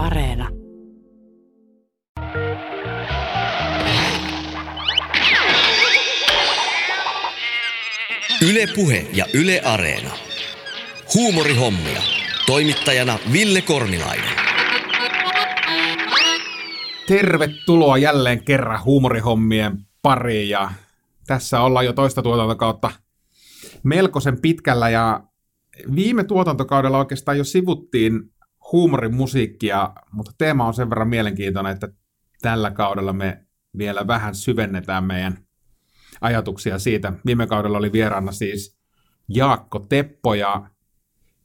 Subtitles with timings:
[0.00, 0.48] Areena.
[8.50, 10.10] Yle Puhe ja Yle Areena.
[11.14, 12.02] Huumorihommia.
[12.46, 14.30] Toimittajana Ville Kornilainen.
[17.08, 20.70] Tervetuloa jälleen kerran huumorihommien pariin ja
[21.26, 22.90] tässä ollaan jo toista tuotantokautta
[23.82, 25.22] melkoisen pitkällä ja
[25.94, 28.32] viime tuotantokaudella oikeastaan jo sivuttiin
[28.72, 31.88] huumorimusiikkia, mutta teema on sen verran mielenkiintoinen, että
[32.42, 33.46] tällä kaudella me
[33.78, 35.38] vielä vähän syvennetään meidän
[36.20, 37.12] ajatuksia siitä.
[37.26, 38.78] Viime kaudella oli vieraana siis
[39.28, 40.70] Jaakko Teppo ja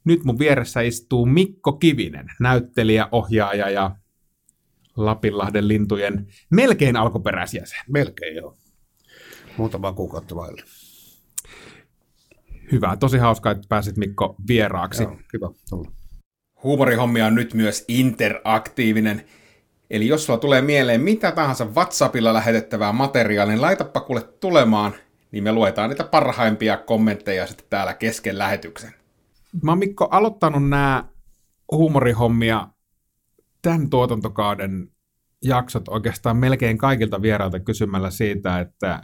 [0.04, 3.96] nyt mun vieressä istuu Mikko Kivinen, näyttelijä, ohjaaja ja
[4.96, 7.80] Lapinlahden lintujen melkein alkuperäisjäsen.
[7.88, 8.56] Melkein joo.
[9.56, 10.62] Muutama kuukautta vaille.
[12.72, 15.02] Hyvä, tosi hauskaa, että pääsit Mikko vieraaksi.
[15.02, 15.95] Joo, kiva tulla.
[16.66, 19.24] Huumorihommia on nyt myös interaktiivinen.
[19.90, 24.92] Eli jos sulla tulee mieleen mitä tahansa WhatsAppilla lähetettävää materiaalia, niin laitapa kuule tulemaan,
[25.30, 28.94] niin me luetaan niitä parhaimpia kommentteja sitten täällä kesken lähetyksen.
[29.62, 31.04] Mä oon Mikko aloittanut nämä
[31.72, 32.68] huumorihommia
[33.62, 34.88] tämän tuotantokauden
[35.42, 39.00] jaksot oikeastaan melkein kaikilta vierailta kysymällä siitä, että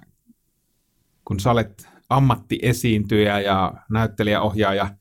[1.25, 4.95] kun sä olet ammattiesiintyjä ja näyttelijäohjaaja,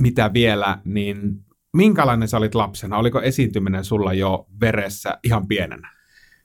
[0.00, 1.45] mitä vielä, niin
[1.76, 2.98] minkälainen sä olit lapsena?
[2.98, 5.96] Oliko esiintyminen sulla jo veressä ihan pienenä?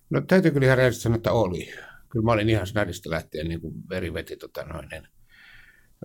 [0.10, 1.74] No täytyy kyllä ihan rehellisesti sanoa, että oli.
[2.10, 5.08] Kyllä mä olin ihan snadista lähtien niin kuin veri veti, tota noin, niin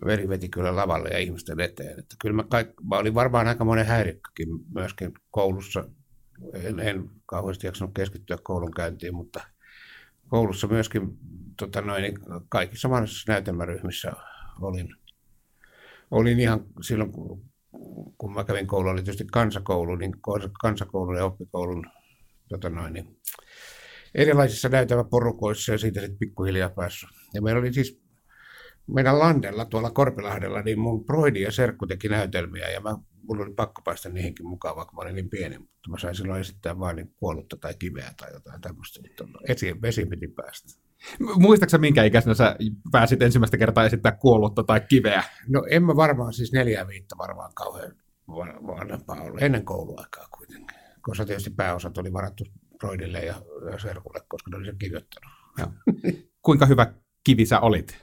[0.07, 1.99] veri veti kyllä lavalle ja ihmisten eteen.
[1.99, 5.85] Että kyllä mä, kaik, mä olin varmaan aika monen häirikkökin myöskin koulussa.
[6.53, 9.41] En, en kauheasti jaksanut keskittyä koulun käyntiin, mutta
[10.29, 11.19] koulussa myöskin
[11.59, 14.13] tota noin, niin kaikissa mahdollisissa näytelmäryhmissä
[14.61, 14.95] olin.
[16.11, 17.45] Olin ihan silloin, kun
[18.35, 20.13] mä kävin koulua, oli tietysti kansakoulu, niin
[20.61, 21.87] kansakoulun ja oppikoulun
[22.49, 23.21] tota noin, niin
[24.15, 27.09] erilaisissa näytelmäporukoissa ja siitä sitten pikkuhiljaa päässyt.
[27.35, 28.01] Ja meillä oli siis
[28.87, 33.55] meidän landella tuolla Korpilahdella, niin mun broidi ja serkku teki näytelmiä ja mä, mulla oli
[33.55, 36.97] pakko päästä niihinkin mukaan, vaikka mä olin niin pieni, mutta mä sain silloin esittää vain
[36.97, 39.01] niin kuollutta tai kiveä tai jotain tämmöistä.
[39.49, 40.86] Esi, vesi piti päästä.
[41.37, 42.57] Muistaaksä minkä ikäisenä sä
[42.93, 45.23] pääsit ensimmäistä kertaa esittää kuollutta tai kiveä?
[45.49, 47.97] No en mä varmaan siis neljä viittä varmaan kauhean
[48.67, 50.77] vanhempaa ollut, ennen kouluaikaa kuitenkin.
[51.01, 52.45] Koska tietysti pääosat oli varattu
[52.79, 53.35] Broidille ja,
[53.73, 55.33] ja Serkulle, koska ne oli sen kirjoittanut.
[56.43, 57.99] Kuinka hyvä kivi sä olit?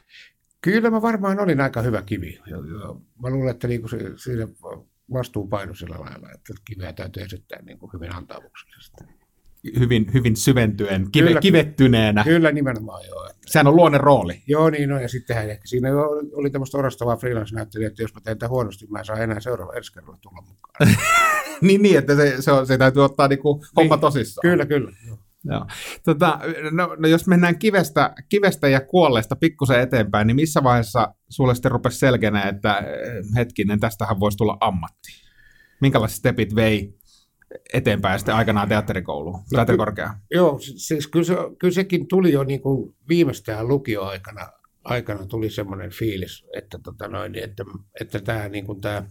[0.61, 2.39] Kyllä mä varmaan olin aika hyvä kivi.
[2.47, 4.47] Ja, ja mä luulen, että niinku se, siinä
[5.13, 9.03] vastuu paino sillä lailla, että kiveä täytyy esittää niinku hyvin antaavuksellisesti
[9.79, 12.23] hyvin, hyvin syventyen, kive, kyllä, kivettyneenä.
[12.23, 13.29] Kyllä nimenomaan joo.
[13.45, 14.41] Sehän on luonne rooli.
[14.47, 18.21] Joo, niin no, ja sittenhän ehkä siinä oli, oli tämmöistä orastavaa freelance-näyttelijä, että jos mä
[18.21, 20.95] teen tämän huonosti, mä en saa enää seuraava ensi kerralla tulla mukaan.
[21.61, 24.51] niin, niin, että se, se, on, se täytyy ottaa niinku niin, homma tosissaan.
[24.51, 24.91] Kyllä, kyllä.
[25.07, 25.17] Joo.
[25.45, 25.65] Joo.
[26.05, 26.39] Tota,
[26.71, 31.71] no, no, jos mennään kivestä, kivestä ja kuolleesta pikkusen eteenpäin, niin missä vaiheessa sulle sitten
[31.71, 35.23] rupesi selkeänä, että eh, hetkinen, tästähän voisi tulla ammatti?
[35.81, 36.95] Minkälaiset stepit vei
[37.73, 40.15] eteenpäin sitten aikanaan teatterikouluun, no, teatterikorkeaan?
[40.31, 44.49] Joo, siis kyllä, se, kyllä sekin tuli jo niin kuin viimeistään lukioaikana
[44.83, 47.63] aikana tuli semmoinen fiilis, että, tota noin, että,
[48.01, 49.03] että tämä, niin kuin tämä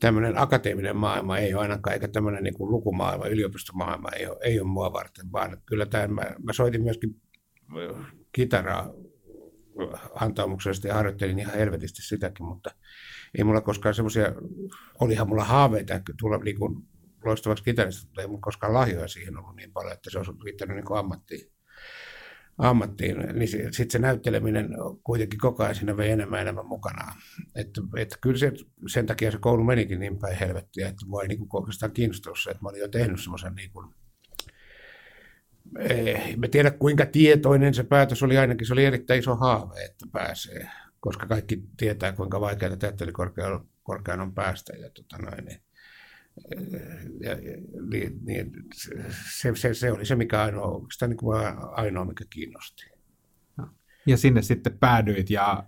[0.00, 4.60] tämmöinen akateeminen maailma ei ole ainakaan, eikä tämmöinen niin kuin lukumaailma, yliopistomaailma ei ole, ei
[4.60, 7.20] ole mua varten, vaan kyllä tämä, mä, mä soitin myöskin
[8.32, 8.90] kitaraa
[10.14, 12.70] antaumuksesta ja harjoittelin ihan helvetisti sitäkin, mutta
[13.38, 14.32] ei mulla koskaan semmoisia,
[15.00, 16.89] olihan mulla haaveita tulla niin kuin
[17.24, 20.76] loistavaksi kitarista, mutta ei mulla koskaan lahjoja siihen ollut niin paljon, että se olisi riittänyt
[20.76, 21.52] niin ammattiin.
[22.58, 23.16] ammattiin.
[23.32, 24.68] Niin sitten se näytteleminen
[25.04, 27.12] kuitenkin koko ajan siinä vei enemmän enemmän mukanaan.
[27.54, 28.52] Että, että kyllä se,
[28.86, 32.38] sen takia se koulu menikin niin päin helvettiä, että mua ei niin kuin oikeastaan kiinnostunut
[32.42, 33.94] se, että mä olin jo tehnyt semmoisen niin kuin,
[35.78, 40.06] eh, mä tiedä kuinka tietoinen se päätös oli, ainakin se oli erittäin iso haave, että
[40.12, 40.70] pääsee
[41.00, 44.72] koska kaikki tietää, kuinka vaikeaa teatterikorkean on päästä.
[44.76, 45.60] Ja, tota noin, niin,
[47.20, 47.36] ja,
[47.90, 48.52] niin, niin,
[49.38, 51.38] se, se, se, oli se, mikä ainoa, oikeastaan niin kuin
[51.72, 52.90] ainoa, mikä kiinnosti.
[54.06, 55.64] Ja sinne sitten päädyit ja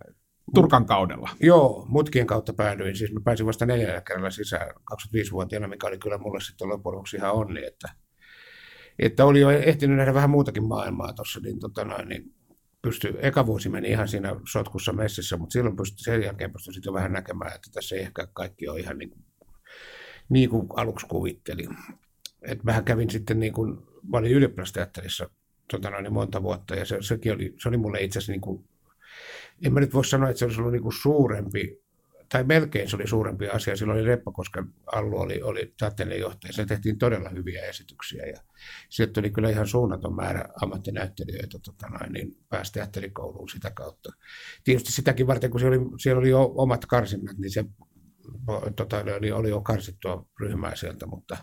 [0.55, 1.31] Turkan kaudella.
[1.41, 2.97] Joo, mutkien kautta päädyin.
[2.97, 7.17] Siis mä pääsin vasta neljällä kerralla sisään 25-vuotiaana, mikä oli kyllä mulle sitten loppujen lopuksi
[7.17, 7.89] ihan onni, että,
[8.99, 12.35] että oli jo ehtinyt nähdä vähän muutakin maailmaa tuossa, niin, tota noin, niin
[12.83, 16.93] pysty, eka vuosi meni ihan siinä sotkussa messissä, mutta silloin pystyi, sen jälkeen pystyi sitten
[16.93, 19.11] vähän näkemään, että tässä ei ehkä kaikki ole ihan niin
[20.33, 21.77] niin kuin aluksi kuvittelin.
[22.43, 23.79] Et vähän kävin sitten niin kuin,
[24.11, 25.31] mä olin ylioppilasteatterissa
[25.71, 28.65] tota noin, monta vuotta ja se, sekin oli, se oli mulle itse asiassa niin kuin,
[29.65, 31.83] en mä nyt voi sanoa, että se olisi ollut niin kuin suurempi
[32.29, 33.77] tai melkein se oli suurempi asia.
[33.77, 35.75] Silloin oli Reppakosken Allu oli, oli
[36.19, 36.53] johtaja.
[36.53, 38.41] Se tehtiin todella hyviä esityksiä ja
[38.89, 44.13] sieltä tuli kyllä ihan suunnaton määrä ammattinäyttelijöitä tota noin, niin pääsi teatterikouluun sitä kautta.
[44.65, 47.65] Tietysti sitäkin varten, kun siellä oli, siellä oli jo omat karsinnat, niin se
[48.77, 51.37] tota, oli, oli jo karsittua ryhmää sieltä, mutta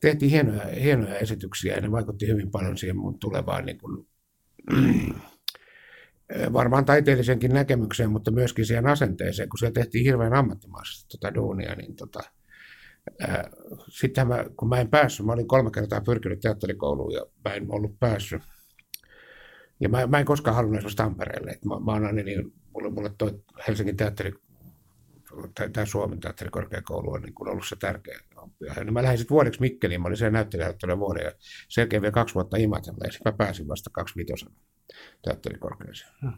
[0.00, 4.06] tehtiin hienoja, hienoja esityksiä ja ne vaikutti hyvin paljon siihen mun tulevaan niin kuin,
[6.52, 11.96] varmaan taiteellisenkin näkemykseen, mutta myöskin siihen asenteeseen, kun siellä tehtiin hirveän ammattimaisesti tota duunia, niin
[11.96, 12.20] tota,
[13.88, 17.66] sitten mä, kun mä en päässyt, mä olin kolme kertaa pyrkinyt teatterikouluun ja mä en
[17.68, 18.42] ollut päässyt.
[19.80, 21.50] Ja mä, mä en koskaan halunnut esimerkiksi Tampereelle.
[21.50, 24.32] Et mä, mä aina niin, mulle, mulle toi Helsingin teatteri,
[25.72, 28.72] tai Suomen teatterikorkeakoulu on niin ollut se tärkeä oppia.
[28.76, 31.32] Ja mä lähdin sitten vuodeksi Mikkeliin, mä olin siellä näyttelijäyttäjä vuoden ja
[31.68, 34.54] sen jälkeen vielä kaksi vuotta Imatella ja sitten mä pääsin vasta kaksi vitosena
[35.22, 36.10] teatterikorkeeseen.
[36.20, 36.32] Hmm.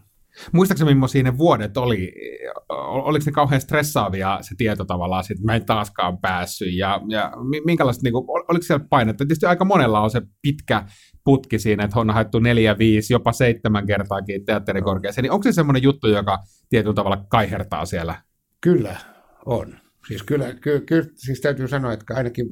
[0.52, 2.12] Muistaakseni millaisia ne vuodet oli?
[2.68, 7.32] Oliko ne kauhean stressaavia se tieto tavallaan, että mä en taaskaan päässyt ja, ja
[7.64, 9.24] minkälaista, niin kuin, oliko siellä painetta?
[9.24, 10.84] Tietysti aika monella on se pitkä
[11.24, 15.82] putki siinä, että on haettu neljä, viisi, jopa seitsemän kertaakin teatterikorkeaseen, niin onko se semmoinen
[15.82, 18.22] juttu, joka tietyllä tavalla kaihertaa siellä?
[18.60, 18.96] Kyllä,
[19.46, 19.78] on.
[20.08, 22.46] Siis kyllä, kyllä, kyllä siis täytyy sanoa, että ainakin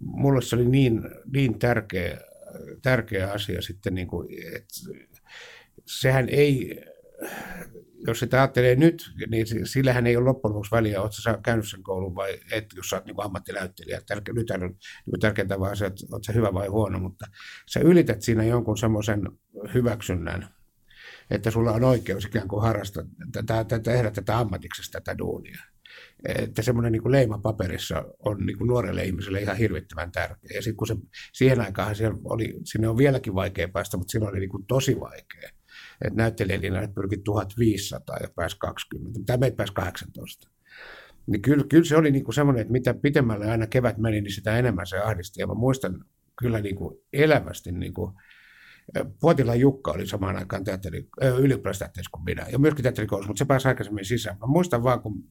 [0.00, 1.02] mulle se oli niin,
[1.34, 2.20] niin tärkeä,
[2.82, 4.74] tärkeä asia sitten, niin kuin, että
[5.86, 6.80] sehän ei,
[8.06, 11.82] jos sitä ajattelee nyt, niin sillähän ei ole loppujen lopuksi väliä, oletko sä käynyt sen
[11.82, 14.00] koulun vai et, jos sä oot niin ammattinäyttelijä.
[14.06, 17.26] Tärke, nyt on niin tärkeintä vaan se, että oot sä hyvä vai huono, mutta
[17.72, 19.22] sä ylität siinä jonkun semmoisen
[19.74, 20.59] hyväksynnän,
[21.30, 23.02] että sulla on oikeus ikään kuin harrastaa,
[23.46, 25.58] tätä, tehdä tätä ammatiksesta tätä duunia
[26.24, 30.50] että semmoinen niin leima paperissa on niin kuin nuorelle ihmiselle ihan hirvittävän tärkeä.
[30.54, 30.96] Ja sitten kun se,
[31.32, 35.00] siihen aikaan siellä oli, sinne on vieläkin vaikea päästä, mutta silloin oli niin kuin tosi
[35.00, 35.50] vaikea.
[36.04, 40.50] Että näyttelijälinjalle pyrki 1500 ja pääsi 20, tai meitä pääsi 18.
[41.26, 44.34] Niin kyllä, kyllä se oli niin kuin semmoinen, että mitä pitemmälle aina kevät meni, niin
[44.34, 45.40] sitä enemmän se ahdisti.
[45.40, 46.04] Ja mä muistan
[46.38, 48.12] kyllä niin kuin elävästi, niin kuin,
[49.20, 51.08] Puotila Jukka oli samaan aikaan teatteri,
[51.38, 54.38] ylioppilasteatterissa kuin minä, ja myöskin teatterikoulussa, mutta se pääsi aikaisemmin sisään.
[54.38, 55.24] Mä muistan vaan, kun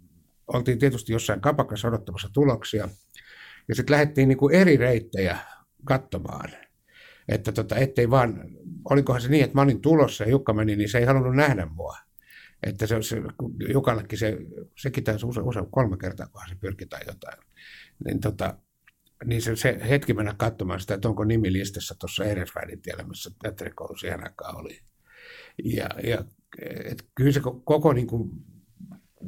[0.48, 2.90] oltiin tietysti jossain kapakassa odottamassa tuloksia,
[3.68, 5.38] ja sitten lähdettiin niin kuin eri reittejä
[5.86, 6.50] katsomaan.
[7.28, 8.44] Että tota, ettei vaan,
[8.90, 11.66] olikohan se niin, että mä olin tulossa ja Jukka meni, niin se ei halunnut nähdä
[11.66, 11.98] mua.
[12.64, 13.22] Että se, se
[13.74, 14.38] Jukallekin se,
[14.78, 17.38] sekin taisi usein, usein kolme kertaa, kun se pyrki tai jotain.
[18.06, 18.58] Niin, tota,
[19.25, 23.31] niin se, se, hetki mennä katsomaan sitä, että onko nimi listassa tuossa Eresväidin tiellä, missä
[23.42, 24.80] teatterikoulu siihen aikaan oli.
[25.63, 26.25] Ja, ja
[26.86, 28.30] et kyllä se koko niin kuin,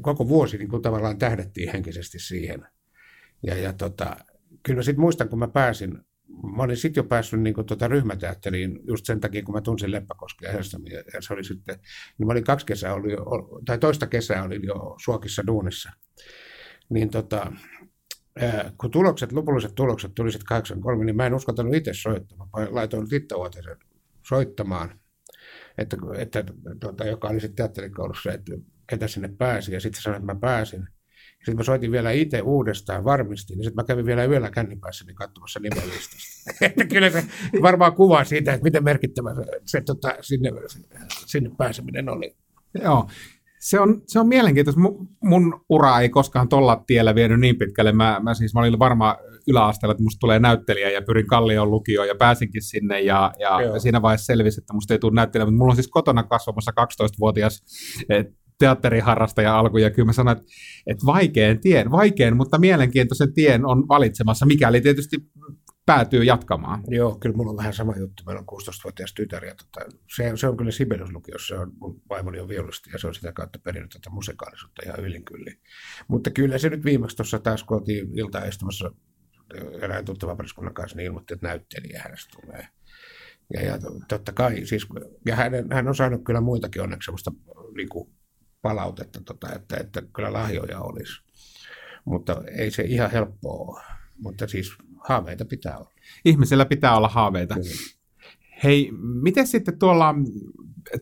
[0.01, 2.67] koko vuosi niin kuin tavallaan tähdettiin henkisesti siihen.
[3.47, 4.17] Ja, ja tota,
[4.63, 5.97] kyllä sitten muistan, kun mä pääsin,
[6.55, 9.91] mä olin sitten jo päässyt niin kuin, tota, ryhmäteatteriin just sen takia, kun mä tunsin
[9.91, 11.79] Leppäkoskia ja Helsingin, ja se oli sitten,
[12.17, 13.25] niin mä olin kaksi kesää, oli jo,
[13.65, 15.91] tai toista kesää olin jo Suokissa duunissa.
[16.89, 17.51] Niin tota,
[18.77, 22.49] kun tulokset, lopulliset tulokset tuli sitten 83, niin mä en uskaltanut itse soittamaan.
[22.57, 23.35] Mä laitoin Titta
[24.27, 24.99] soittamaan,
[25.77, 26.43] että, että
[26.79, 28.51] tota, joka oli sitten teatterikoulussa, että
[28.87, 29.73] ketä sinne pääsi.
[29.73, 30.87] Ja sitten sanoin, että mä pääsin.
[31.35, 33.59] Sitten mä soitin vielä itse uudestaan, varmistin.
[33.59, 36.85] Ja sitten mä kävin vielä yöllä kännipäissäni niin katsomassa nimelistasta.
[36.93, 37.23] Kyllä se
[37.61, 40.49] varmaan kuvaa siitä, että miten merkittävä se, se tota, sinne,
[41.25, 42.35] sinne pääseminen oli.
[42.83, 43.09] Joo.
[43.61, 44.81] Se on, se on mielenkiintoista.
[45.23, 47.91] Mun ura ei koskaan tolla tiellä vienyt niin pitkälle.
[47.91, 49.17] Mä, mä siis mä olin varma
[49.47, 54.01] yläasteella, että musta tulee näyttelijä ja pyrin Kallion lukioon ja pääsinkin sinne ja, ja siinä
[54.01, 57.63] vaiheessa selvisi, että musta ei tule näyttelijä, mutta mulla on siis kotona kasvamassa 12-vuotias
[58.61, 60.51] teatteriharrastaja alku, ja kyllä mä sanoin, että,
[60.87, 65.17] että vaikean tien, vaikean, mutta mielenkiintoisen tien on valitsemassa, mikäli tietysti
[65.85, 66.83] päätyy jatkamaan.
[66.87, 68.23] Joo, kyllä mulla on vähän sama juttu.
[68.25, 72.39] Meillä on 16-vuotias tytär ja tota, se, se, on kyllä Sibeliuslukiossa, se on, mun vaimoni
[72.39, 75.51] on viulisti ja se on sitä kautta perinnyt tätä musikaalisuutta ihan ylin kyllä.
[76.07, 78.91] Mutta kyllä se nyt viimeksi tuossa taas, kun oltiin iltaistumassa
[79.81, 82.67] erään tuttavan pariskunnan kanssa, niin ilmoitti, että näyttelijä hänestä tulee.
[83.53, 84.87] Ja, ja totta kai, siis,
[85.25, 87.31] ja hän, hän on saanut kyllä muitakin onneksi sellaista
[87.75, 88.09] niin kuin,
[88.61, 91.21] palautetta, tota, että, että kyllä lahjoja olisi.
[92.05, 93.83] Mutta ei se ihan helppoa ole.
[94.17, 94.77] Mutta siis
[95.09, 95.91] haaveita pitää olla.
[96.25, 97.55] Ihmisellä pitää olla haaveita.
[97.55, 97.69] Kyllä.
[98.63, 98.91] Hei,
[99.21, 100.15] miten sitten tuolla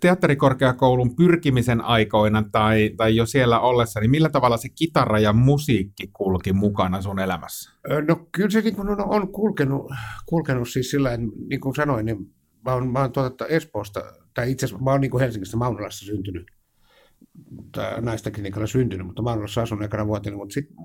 [0.01, 6.09] teatterikorkeakoulun pyrkimisen aikoina tai, tai jo siellä ollessa, niin millä tavalla se kitara ja musiikki
[6.13, 7.71] kulki mukana sun elämässä?
[8.07, 9.91] No kyllä se niin kuin on, on kulkenut,
[10.25, 11.09] kulkenut siis sillä
[11.49, 12.33] niin kuin sanoin, niin
[12.65, 14.03] mä oon, mä oon tuota Espoosta,
[14.33, 16.45] tai itse asiassa mä oon niin kuin Helsingistä Maunalassa syntynyt
[18.33, 20.75] klinikalla syntynyt, mutta olen asunut ekana vuotena, mutta sitten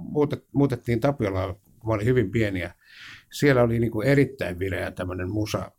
[0.53, 2.71] muutettiin Tapiolaan, kun mä olin hyvin pieni ja
[3.35, 5.71] siellä oli niin kuin erittäin vireä tämmöinen musa,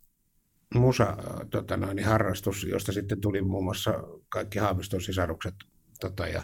[0.74, 1.16] musa
[1.50, 3.94] tota noin, harrastus, josta sitten tuli muun muassa
[4.28, 5.54] kaikki Haaviston sisarukset
[6.00, 6.42] tota, ja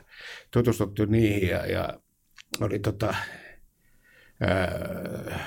[0.50, 2.00] tutustuttu niihin ja, ja
[2.61, 3.14] oli tota,
[4.40, 5.40] ää,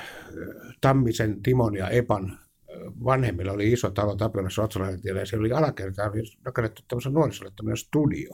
[0.82, 2.40] Tammisen, Timon ja Epan
[3.04, 6.12] vanhemmilla oli iso talo Tapiolassa Otsalainen ja siellä oli alakertaan
[6.46, 8.30] rakennettu tämmöisen nuorisolle tämmöinen studio,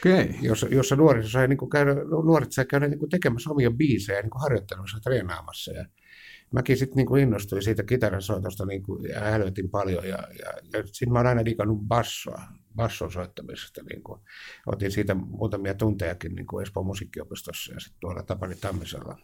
[0.00, 0.28] Okay.
[0.42, 4.22] jossa, jossa nuoriso sai niin kuin käydä, nuoret sai käydä niin kuin tekemässä omia biisejä,
[4.22, 5.72] niin kuin harjoittelemassa ja treenaamassa.
[5.72, 5.84] Ja
[6.56, 10.08] mäkin sitten niin kuin innostuin siitä kitaran soitosta niin kuin, ja hälytin paljon.
[10.08, 12.42] Ja, ja, ja sitten mä oon aina digannut bassoa,
[12.76, 13.82] basson soittamisesta.
[13.90, 14.20] Niin kuin,
[14.66, 19.18] otin siitä muutamia tuntejakin niin kuin Espoon musiikkiopistossa ja sitten tuolla Tapani Tammisella.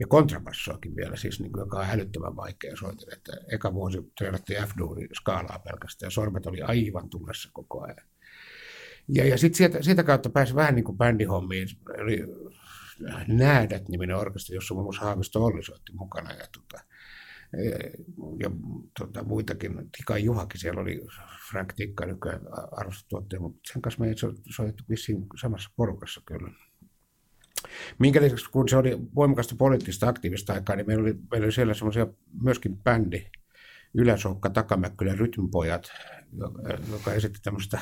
[0.00, 3.12] Ja kontrabassoakin vielä, siis niin kuin, joka on hälyttävän vaikea soitin.
[3.12, 8.06] Että eka vuosi treenattiin F-duuri skaalaa pelkästään ja sormet oli aivan tulessa koko ajan.
[9.08, 11.68] Ja, ja sitten sieltä, sitä kautta pääsi vähän niin kuin bändihommiin.
[12.02, 12.24] Oli
[13.26, 16.32] Näädät-niminen orkesteri, jossa muun muassa Haavisto Olli soitti mukana.
[16.32, 16.84] Ja, tota,
[18.38, 18.50] ja
[18.98, 19.90] tota, muitakin.
[19.96, 21.06] Tika Juhakin siellä oli,
[21.50, 22.40] Frank Tikka, nykyään
[22.72, 24.14] arvostettu tuottaja, mutta sen kanssa me ei
[24.50, 26.50] soitettu vissiin samassa porukassa kyllä.
[27.98, 31.74] Minkä lisäksi, kun se oli voimakasta poliittista aktiivista aikaa, niin meillä oli, meillä oli siellä
[31.74, 32.06] semmoisia
[32.42, 33.30] myöskin bändi,
[33.94, 35.92] Yläsoukka, Takamäkkylä, Rytmipojat,
[36.90, 37.80] joka esitti tämmöistä,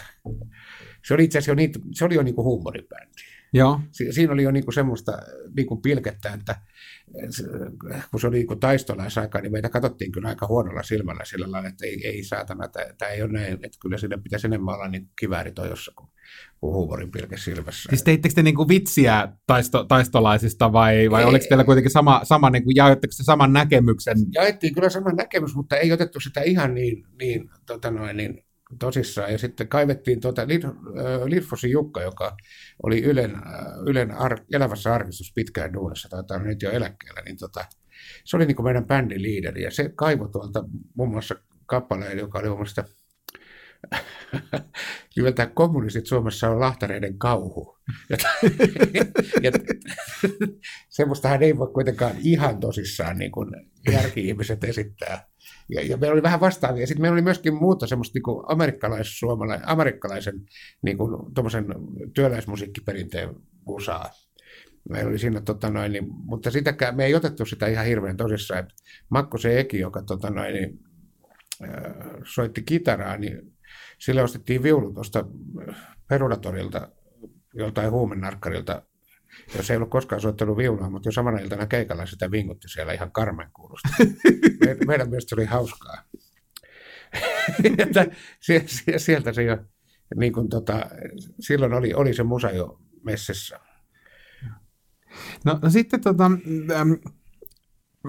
[1.04, 3.22] se oli itse asiassa jo, niin, se oli jo niin kuin huumoribändi.
[3.54, 3.80] Joo.
[3.92, 5.12] Si- siinä oli jo niin kuin semmoista
[5.56, 6.56] niin kuin pilkettä, että
[8.10, 11.68] kun se oli niin kuin taistolaisaikaa, niin meitä katsottiin kyllä aika huonolla silmällä sillä lailla,
[11.68, 15.08] että ei, ei saatana, tämä ei ole näin, että kyllä siinä pitäisi enemmän olla niin
[15.18, 16.08] kivääritojossa kuin,
[16.60, 17.88] kuin huumorin pilke silmässä.
[17.88, 21.28] Siis teittekö te niinku vitsiä taisto, taistolaisista vai, vai Ei.
[21.28, 24.16] oliko teillä kuitenkin sama, sama niinku, jaoitteko te saman näkemyksen?
[24.34, 28.44] jaettiin kyllä sama näkemys, mutta ei otettu sitä ihan niin, niin, tota noin, niin
[28.78, 29.32] tosissaan.
[29.32, 32.36] Ja sitten kaivettiin tuota Lid- äh, Jukka, joka
[32.82, 33.42] oli Ylen, äh,
[33.86, 37.64] Ylen ar- elävässä arkistossa pitkään duunissa, taitaa nyt jo eläkkeellä, niin tota,
[38.24, 39.62] se oli niin kuin meidän bändin liideri.
[39.62, 40.64] Ja se kaivoi tuolta
[40.96, 41.34] muun muassa
[41.66, 42.84] kappaleen, joka oli mielestä
[45.16, 47.78] nimeltään kommunistit Suomessa on lahtareiden kauhu.
[48.10, 48.16] Ja,
[49.42, 49.52] ja,
[50.88, 53.50] semmoistahan ei voi kuitenkaan ihan tosissaan niin kuin
[53.92, 55.26] järki-ihmiset esittää.
[55.68, 56.86] Ja, ja meillä oli vähän vastaavia.
[56.86, 59.20] Sitten meillä oli myöskin muuta semmoista niin amerikkalais
[59.66, 60.34] amerikkalaisen
[60.82, 61.10] niin kuin,
[62.14, 63.34] työläismusiikkiperinteen
[63.66, 64.10] musaa.
[64.88, 68.68] Meillä oli siinä, tota noin, niin, mutta sitäkään, me ei otettu sitä ihan hirveän tosissaan.
[69.10, 70.78] Makko se Eki, joka tota noin, niin,
[71.62, 71.94] äh,
[72.34, 73.52] soitti kitaraa, niin
[73.98, 75.24] sille ostettiin viulu tuosta
[76.08, 76.88] Perunatorilta,
[77.54, 78.82] joltain huumennarkkarilta,
[79.56, 83.12] jos ei ollut koskaan soittanut viulua, mutta jo samana iltana keikalla sitä vingutti siellä ihan
[83.12, 83.88] karmen kuulosta.
[84.66, 86.02] Me, meidän mielestä se oli hauskaa.
[87.78, 88.06] Että
[88.96, 89.58] sieltä se jo,
[90.16, 90.86] niin kuin tota,
[91.40, 93.60] silloin oli, oli se musa jo messissä.
[95.44, 96.98] No, no sitten tota, äm,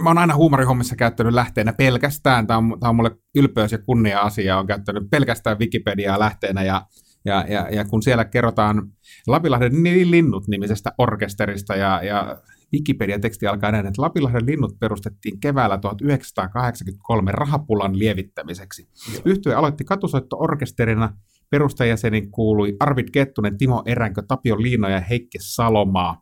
[0.04, 4.58] mä oon aina huumorihommissa käyttänyt lähteenä pelkästään, tämä on, tää on mulle ylpeys ja kunnia-asia,
[4.58, 6.88] on käyttänyt pelkästään Wikipediaa lähteenä ja,
[7.26, 8.92] ja, ja, ja kun siellä kerrotaan
[9.28, 12.38] Lapilahden linnut nimisestä orkesterista ja, ja
[12.74, 18.88] Wikipedia-teksti alkaa näin, että Lapilahden linnut perustettiin keväällä 1983 rahapulan lievittämiseksi.
[19.26, 21.10] Yhtye aloitti katusoitto-orkesterina,
[21.50, 26.22] perustajäsenin kuului Arvid Kettunen, Timo Eränkö, Tapio Liino ja Heikki Salomaa.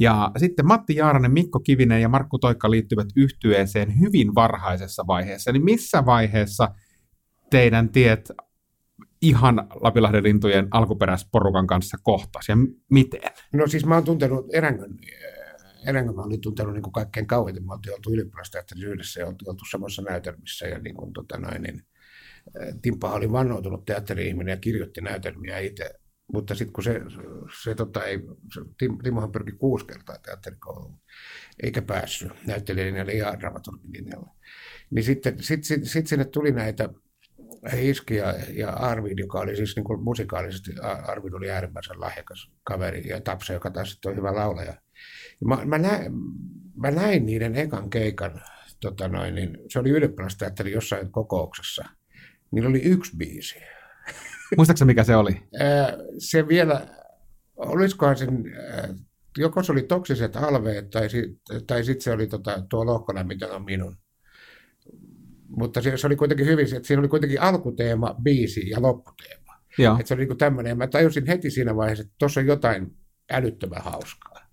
[0.00, 5.52] Ja sitten Matti Jaaranen, Mikko Kivinen ja Markku Toikka liittyvät yhtyeeseen hyvin varhaisessa vaiheessa.
[5.52, 6.68] Niin missä vaiheessa
[7.50, 8.32] teidän tiet
[9.22, 12.56] ihan Lapilahden lintujen alkuperäisporukan kanssa kohtasi ja
[12.90, 13.20] miten?
[13.52, 14.98] No siis mä oon tuntenut Erängön,
[15.86, 17.66] Erängön mä olin tuntenut niin kuin kaikkein kauemmin.
[17.66, 20.66] Me oltiin oltu ylioppilasteatterissa yhdessä ja oltiin oltu samassa näytelmissä.
[20.66, 21.82] Ja niin kuin, tota noin, niin,
[22.82, 25.90] Timppahan oli vannoutunut teatteri-ihminen ja kirjoitti näytelmiä itse.
[26.32, 27.00] Mutta sitten kun se,
[27.62, 28.18] se, tota, ei,
[28.54, 31.00] se Tim, Timohan pyrki kuusi kertaa teatterikouluun,
[31.62, 34.30] eikä päässyt näyttelijälinjalle ja dramaturgilinjalle.
[34.90, 36.88] Niin sitten sit, sit, sit sinne tuli näitä
[37.76, 40.70] Iski ja, ja Arvid, joka oli siis niin kuin musikaalisesti,
[41.06, 44.74] Arvid oli äärimmäisen lahjakas kaveri ja Tapsa, joka taas sitten on hyvä laulaja.
[45.40, 46.12] Ja mä, mä, näin,
[46.76, 48.40] mä näin niiden ekan keikan,
[48.80, 51.84] tota noin, niin se oli ylioppilasteatteri jossain kokouksessa.
[52.50, 53.56] Niillä oli yksi biisi.
[54.56, 55.42] Muistaaksä mikä se oli?
[56.18, 56.86] Se vielä,
[57.56, 58.44] olisikohan sen,
[59.38, 63.46] joko se oli toksiset alveet tai, sit, tai sitten se oli tota, tuo lohkona, mitä
[63.48, 63.96] on minun.
[65.48, 69.52] Mutta se, se oli kuitenkin hyvin, että siinä oli kuitenkin alkuteema, biisi ja lopputeema.
[69.78, 69.94] Joo.
[69.94, 72.96] Että se oli niin tämmöinen, ja mä tajusin heti siinä vaiheessa, että tuossa on jotain
[73.30, 74.48] älyttömän hauskaa.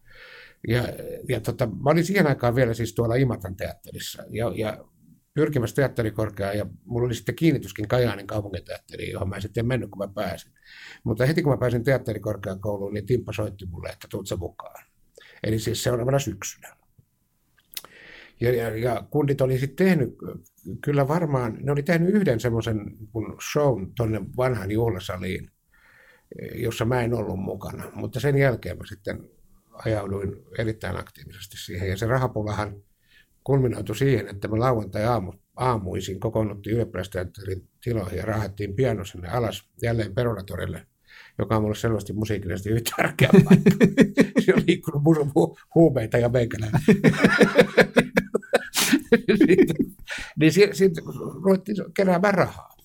[0.68, 0.84] Ja,
[1.30, 4.86] ja tota, mä olin siihen aikaan vielä siis tuolla Imatran teatterissa, ja, ja
[5.34, 9.98] pyrkimässä teatterikorkeaan, ja mulla oli sitten kiinnityskin Kajaanin kaupunginteatteriin, johon mä sitten en mennyt, kun
[9.98, 10.52] mä pääsin.
[11.04, 14.86] Mutta heti kun mä pääsin teatterikorkeakouluun, niin Timppa soitti mulle, että tuut sä mukaan.
[15.44, 16.76] Eli siis seuraavana syksynä.
[18.42, 20.10] Ja, ja, ja kundit oli sitten tehnyt,
[20.82, 22.80] kyllä varmaan, ne oli tehnyt yhden semmoisen
[23.52, 25.52] shown tuonne vanhaan juhlasaliin,
[26.56, 27.92] jossa mä en ollut mukana.
[27.96, 29.30] Mutta sen jälkeen mä sitten
[29.86, 31.90] ajauduin erittäin aktiivisesti siihen.
[31.90, 32.76] Ja se rahapulahan
[33.44, 40.16] kulminoitui siihen, että me lauantai-aamu, aamuisin kokoonnuttiin ylioppilasteatterin tiloihin ja rahattiin piano sinne alas jälleen
[40.16, 40.88] Peronatorille,
[41.40, 43.70] joka on mulle selvästi musiikillisesti hyvin tärkeä paikka.
[44.46, 46.82] Se on liikkunut hu- huumeita ja meikäläinen.
[50.40, 51.02] niin siitä
[51.44, 52.76] ruvettiin keräämään rahaa.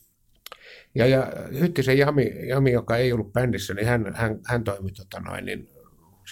[0.94, 5.20] Ja, ja Hyttisen Jami, Jami, joka ei ollut bändissä, niin hän, hän, hän toimi tota
[5.20, 5.68] noin, niin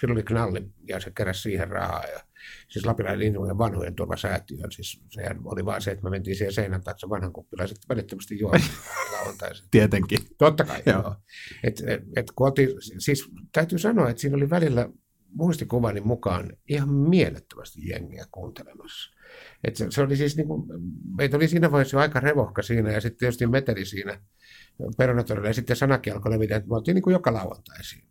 [0.00, 2.04] silloin oli knalli ja se keräsi siihen rahaa.
[2.04, 2.20] Ja,
[2.68, 6.82] siis Lapilainen linnujen vanhojen turvasäätiön, siis sehän oli vain se, että me mentiin siihen seinän
[6.82, 7.32] taakse vanhan
[7.66, 8.38] sitten välittömästi
[9.12, 9.66] lauantaisin.
[9.70, 10.18] Tietenkin.
[10.38, 11.02] Totta kai, joo.
[11.02, 11.16] joo.
[11.62, 14.88] Et, et, et, kun oltiin, siis täytyy sanoa, että siinä oli välillä
[15.35, 19.18] muistikuvani mukaan ihan mielettömästi jengiä kuuntelemassa.
[19.64, 20.62] Et se, se, oli siis niin kuin,
[21.16, 24.20] meitä oli siinä vaiheessa jo aika revohka siinä ja sitten tietysti meteli siinä
[24.97, 28.08] perunatorilla ja sitten sanakin alkoi levitä, että me oltiin niin kuin joka lauantai siinä.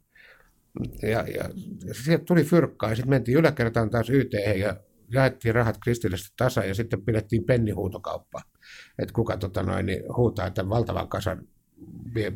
[1.02, 1.50] Ja, ja,
[1.86, 4.78] ja sieltä tuli fyrkkaa ja sitten mentiin yläkertaan taas YT ja
[5.12, 8.42] jaettiin rahat kristillisesti tasa ja sitten pidettiin pennihuutokauppa,
[9.00, 11.48] että kuka tota noin, niin huutaa tämän valtavan kasan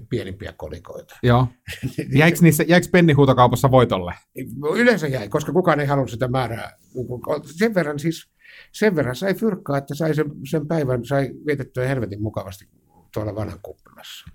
[0.10, 1.16] pienimpiä kolikoita.
[1.24, 1.48] Joo.
[2.16, 4.14] Jäikö, niissä, jäikö pennihuutokaupassa voitolle?
[4.76, 6.78] Yleensä jäi, koska kukaan ei halunnut sitä määrää.
[7.46, 8.32] Sen verran siis,
[8.72, 12.70] sen verran sai fyrkkaa, että sai sen, sen päivän sai vietettyä helvetin mukavasti
[13.14, 14.26] tuolla vanhan kuppilassa.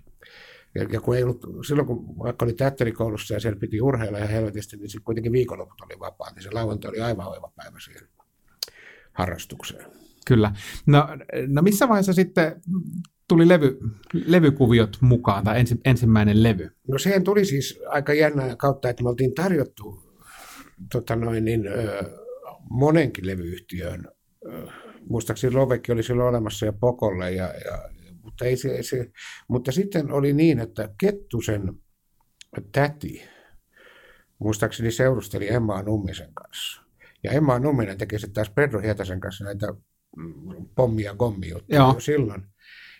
[0.75, 4.27] Ja, ja kun ei ollut, silloin kun vaikka oli teatterikoulussa ja siellä piti urheilla ja
[4.27, 8.09] helvetisti, niin sitten kuitenkin viikonloput oli vapaa, niin se lauantai oli aivan oiva päivä siihen
[9.13, 9.91] harrastukseen.
[10.27, 10.53] Kyllä.
[10.87, 11.09] No,
[11.47, 12.63] no missä vaiheessa sitten
[13.29, 13.79] tuli levy,
[14.27, 16.71] levykuviot mukaan, tai ensi, ensimmäinen levy?
[16.89, 20.03] No sehän tuli siis aika jännä kautta, että me oltiin tarjottu
[20.93, 22.05] tota noin, niin, ö,
[22.71, 24.09] monenkin levyyhtiöön.
[25.11, 27.91] Muistaakseni Lovekki oli silloin olemassa ja Pokolle, ja, ja,
[28.23, 29.11] mutta, ei se, se,
[29.49, 31.75] mutta sitten oli niin, että Kettusen
[32.73, 33.23] täti,
[34.39, 36.83] muistaakseni seurusteli Emma Nummisen kanssa.
[37.25, 39.67] Ja Emma Numminen teki sitten taas Pedro Hietasen kanssa näitä
[40.17, 41.59] mm, pommia gommia
[41.99, 42.43] silloin.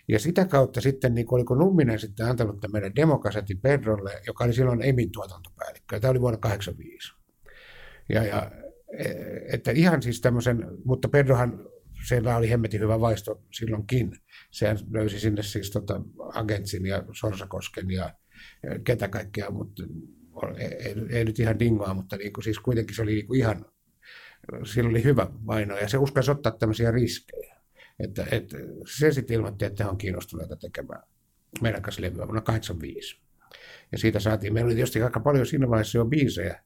[0.07, 4.81] Ja sitä kautta sitten, niin oliko Numminen sitten antanut meidän demokasetti Pedrolle, joka oli silloin
[4.81, 7.13] Emin tuotantopäällikkö, tämä oli vuonna 1985.
[8.09, 8.51] Ja, ja
[8.97, 9.13] e,
[9.53, 11.69] että ihan siis tämmöisen, mutta Pedrohan,
[12.07, 14.11] siellä oli hemmetin hyvä vaisto silloinkin.
[14.51, 16.01] Sehän löysi sinne siis tota
[16.33, 18.13] Agentsin ja Sorsakosken ja
[18.83, 19.83] ketä kaikkea, mutta
[20.57, 23.39] ei, ei, ei nyt ihan dingoa, mutta niin kuin, siis kuitenkin se oli niin kuin
[23.39, 23.65] ihan,
[24.63, 27.56] sillä oli hyvä vaino ja se uskalsi ottaa tämmöisiä riskejä.
[27.99, 28.57] Että, että
[28.97, 31.03] se sitten ilmoitti, että he on kiinnostuneita tekemään
[31.61, 33.21] meidän kanssa levyä vuonna 1985.
[33.91, 36.63] Ja siitä saatiin, meillä oli tietysti aika paljon siinä vaiheessa jo biisejä.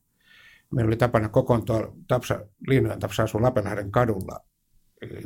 [0.71, 4.39] Meillä oli tapana kokoontua, Tapsa, Liinojen Tapsa asui Lapenlahden kadulla,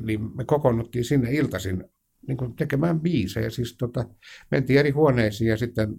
[0.01, 1.83] niin me kokoonnuttiin sinne iltaisin
[2.27, 3.49] niin kuin tekemään biisejä.
[3.49, 4.05] Siis tota,
[4.51, 5.95] mentiin eri huoneisiin ja sitten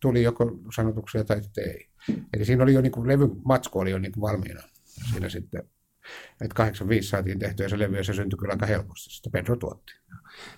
[0.00, 1.88] tuli joko sanotuksia tai ei.
[2.34, 4.62] Eli siinä oli jo niin kuin, levyn matsku oli jo niin kuin valmiina
[5.10, 5.62] siinä sitten
[6.40, 9.92] että 85 saatiin tehtyä se levy ja se syntyi kyllä aika helposti, sitä Pedro tuotti.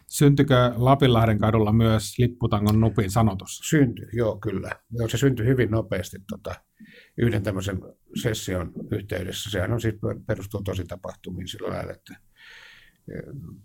[0.07, 3.61] Syntykö Lapinlahden kadulla myös Lipputangon nupin sanotus?
[3.69, 4.71] Syntyi, joo kyllä.
[4.91, 6.55] Joo, se syntyi hyvin nopeasti tota,
[7.17, 7.79] yhden tämmöisen
[8.23, 9.51] session yhteydessä.
[9.51, 9.95] Sehän on siis
[10.27, 12.17] perustuu tosi tapahtumiin sillä lailla, että
[13.09, 13.15] e,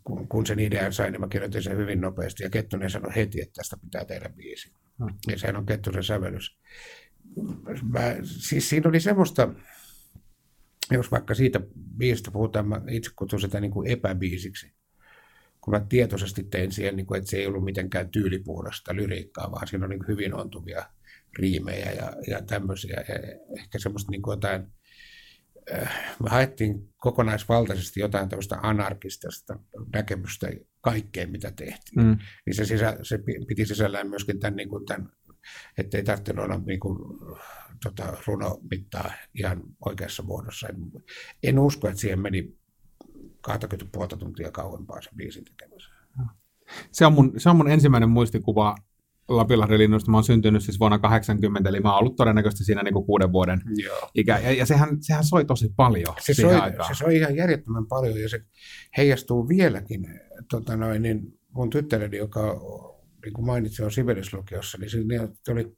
[0.04, 2.44] kun, kun sen idean sain, niin mä kirjoitin sen hyvin nopeasti.
[2.44, 4.74] Ja Kettunen sanoi heti, että tästä pitää tehdä biisi.
[5.00, 5.16] Hmm.
[5.32, 6.58] Ja sehän on Kettusen sävellys.
[7.92, 9.50] Mä, siis siinä oli semmoista,
[10.94, 11.62] jos vaikka siitä
[11.98, 14.74] biisistä puhutaan, mä itse kutsun sitä niin kuin epäbiisiksi.
[15.62, 19.68] Kun mä tietoisesti tein siihen, niin kuin, että se ei ollut mitenkään tyylipuhdasta lyriikkaa, vaan
[19.68, 20.86] siinä on niin hyvin ontuvia
[21.40, 23.04] riimejä ja, ja tämmöisiä.
[23.08, 23.16] Ja
[23.58, 24.68] ehkä semmoista niin kuin jotain,
[25.74, 29.60] äh, me haettiin kokonaisvaltaisesti jotain tämmöistä anarkistista
[29.94, 30.48] näkemystä
[30.82, 32.06] kaikkeen, mitä tehtiin.
[32.06, 32.18] Mm.
[32.46, 35.12] Niin se, sisä, se piti sisällään myöskin tämän, niin kuin tämän
[35.78, 36.98] että ei tarvitse olla niin kuin,
[37.84, 40.68] tota, runomittaa ihan oikeassa muodossa.
[40.68, 40.76] En,
[41.44, 42.58] en usko, että siihen meni
[43.42, 45.96] 20 tuntia kauempaa se biisin tekemiseen.
[46.92, 48.76] Se on, mun, se on mun ensimmäinen muistikuva
[49.28, 50.12] Lapinlahden linnusta.
[50.12, 53.32] Mä oon syntynyt siis vuonna 80, eli mä oon ollut todennäköisesti siinä niin kuin kuuden
[53.32, 54.10] vuoden Joo.
[54.16, 54.40] ikä.
[54.40, 56.96] Ja, ja sehän, sehän soi tosi paljon se soi, aikaan.
[56.96, 58.42] se soi ihan järjettömän paljon ja se
[58.98, 60.06] heijastuu vieläkin.
[60.50, 62.62] Tota noin, niin mun tyttäreni, joka
[63.26, 65.78] niin kuin mainitsin, on Sibeliuslukiossa, niin siinä oli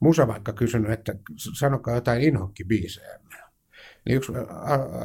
[0.00, 3.18] Musa vaikka kysynyt, että sanokaa jotain inhokkibiisejä.
[4.06, 4.32] Niin yksi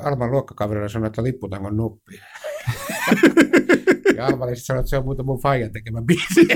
[0.04, 2.20] Alman luokkakaverilla sanoi, että lipputangon nuppi.
[4.16, 6.48] ja Alma sanoi, että se on muuta mun faijan tekemä biisi.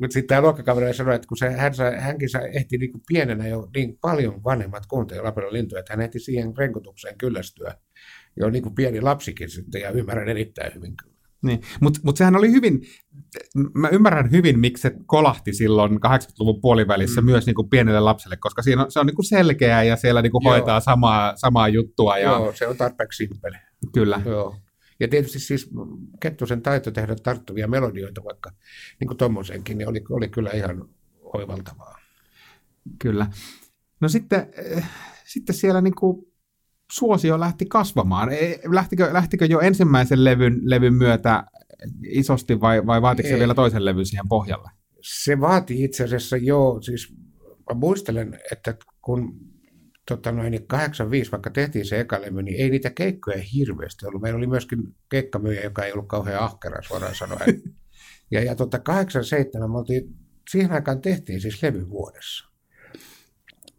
[0.00, 3.02] Mutta sitten tämä luokkakaveri sanoi, että kun se, hän sai, hänkin sai, ehti niin kuin
[3.08, 7.74] pienenä jo niin paljon vanhemmat kuuntelivat Lapelan lintuja, että hän ehti siihen renkotukseen kyllästyä
[8.36, 10.94] jo niin kuin pieni lapsikin sitten, ja ymmärrän erittäin hyvin.
[11.42, 11.60] Niin.
[11.80, 12.82] Mutta mut sehän oli hyvin,
[13.74, 17.24] mä ymmärrän hyvin, miksi se kolahti silloin 80-luvun puolivälissä mm.
[17.24, 20.22] myös niin kuin pienelle lapselle, koska siinä on, se on niin kuin selkeä ja siellä
[20.22, 22.18] niin kuin hoitaa samaa, samaa juttua.
[22.18, 22.30] Ja...
[22.30, 23.56] Joo, se on tarpeeksi simpeli.
[23.92, 24.20] Kyllä.
[24.24, 24.56] Joo.
[25.00, 25.70] Ja tietysti siis
[26.20, 28.50] Kettusen taito tehdä tarttuvia melodioita vaikka
[29.00, 30.88] niin kuin tommosenkin, niin oli, oli kyllä ihan
[31.22, 31.98] oivaltavaa.
[32.98, 33.26] Kyllä.
[34.00, 34.90] No sitten, äh,
[35.24, 36.31] sitten siellä niin kuin
[36.92, 38.32] suosio lähti kasvamaan.
[38.32, 41.44] E, lähtikö, lähtikö jo ensimmäisen levyn, levyn myötä
[42.04, 44.70] isosti vai, vai vaatiko se vielä toisen levyn siihen pohjalle?
[45.00, 49.52] Se vaati itse asiassa jo, siis mä muistelen, että kun
[50.08, 54.22] tota noin, 85 niin vaikka tehtiin se eka levy, niin ei niitä keikkoja hirveästi ollut.
[54.22, 54.78] Meillä oli myöskin
[55.08, 57.62] keikkamyyjä, joka ei ollut kauhean ahkera suoraan sanoen.
[58.32, 60.16] ja, ja tota 87 me oltiin,
[60.50, 62.51] siihen aikaan tehtiin siis levy vuodessa.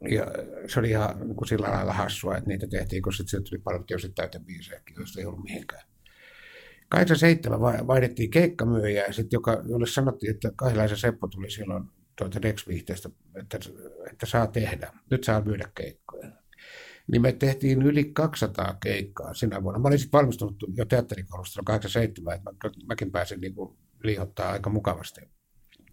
[0.09, 0.27] Ja
[0.67, 3.85] se oli ihan niin kuin sillä lailla hassua, että niitä tehtiin, kun sitten tuli paljon
[3.85, 5.83] tietysti täytebiisejäkin, joista ei ollut mihinkään.
[6.89, 11.83] 87 vaihdettiin keikkamyyjä ja sitten joka, jolle sanottiin, että Kahilaisen Seppo tuli silloin
[12.15, 13.59] tuota Dex-vihteestä, että,
[14.11, 16.27] että saa tehdä, nyt saa myydä keikkoja.
[17.11, 19.79] Niin me tehtiin yli 200 keikkaa sinä vuonna.
[19.79, 24.69] Mä olin sitten valmistunut jo teatterikoulusta 87, että mä, mäkin pääsin niin kuin liihottaa aika
[24.69, 25.21] mukavasti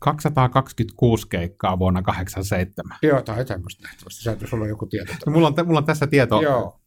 [0.00, 2.98] 226 keikkaa vuonna 87.
[3.02, 4.22] Joo, tai tämmöistä nähtävästi.
[4.22, 5.12] Sä sulla on joku tieto.
[5.26, 6.42] No, mulla, on, mulla on tässä tieto.
[6.42, 6.80] Joo.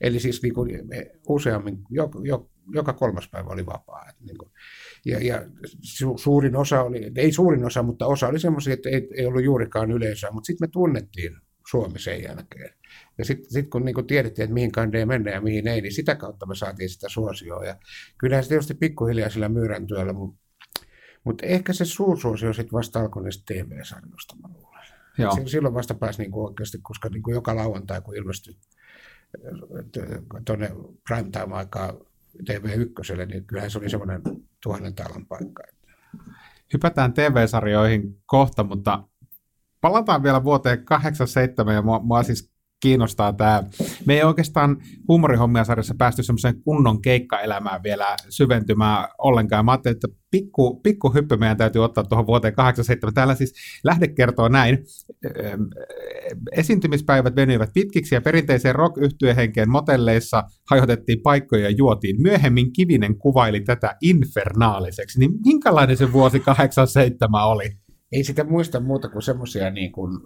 [0.00, 0.70] Eli siis niin kuin,
[1.28, 4.06] useammin, jo, jo, joka kolmas päivä oli vapaa.
[4.08, 4.50] Että niin kuin,
[5.04, 5.42] ja, ja
[5.82, 9.44] su, suurin osa oli, ei suurin osa, mutta osa oli semmoisia, että ei, ei ollut
[9.44, 11.36] juurikaan yleisöä, mutta sitten me tunnettiin
[11.70, 12.74] Suomi sen jälkeen.
[13.18, 16.14] Ja sitten sit kun niin tiedettiin, että mihin kandeen mennä ja mihin ei, niin sitä
[16.14, 17.64] kautta me saatiin sitä suosioa.
[17.64, 17.76] Ja
[18.18, 20.12] kyllähän se tietysti pikkuhiljaa sillä myyrän työllä,
[21.24, 24.84] mutta ehkä se suursuosio sitten vasta alkoi näistä TV-sarjoista, mä luulen.
[25.18, 25.38] Joo.
[25.46, 28.56] Silloin vasta pääsi niinku oikeasti, koska niinku joka lauantai, kun ilmestyi
[30.44, 30.70] tuonne
[31.08, 31.92] primetime-aikaa
[32.50, 34.22] TV1, niin kyllähän se oli semmoinen
[34.62, 35.62] tuhannen talon paikka.
[36.72, 39.04] Hypätään TV-sarjoihin kohta, mutta
[39.80, 42.53] palataan vielä vuoteen 87 ja mua, mua siis
[42.84, 43.62] kiinnostaa tämä.
[44.06, 44.76] Me ei oikeastaan
[45.08, 49.64] huumorihommia sarjassa päästy semmoiseen kunnon keikkaelämään vielä syventymään ollenkaan.
[49.64, 53.14] Mä ajattelin, että pikku, pikku hyppy meidän täytyy ottaa tuohon vuoteen 87.
[53.14, 54.78] Täällä siis lähde kertoo näin.
[56.52, 58.96] Esiintymispäivät venyivät pitkiksi ja perinteiseen rock
[59.36, 62.22] henkeen motelleissa hajotettiin paikkoja ja juotiin.
[62.22, 65.18] Myöhemmin Kivinen kuvaili tätä infernaaliseksi.
[65.18, 67.64] Niin minkälainen se vuosi 87 oli?
[68.12, 70.20] Ei sitä muista muuta kuin semmoisia niin kuin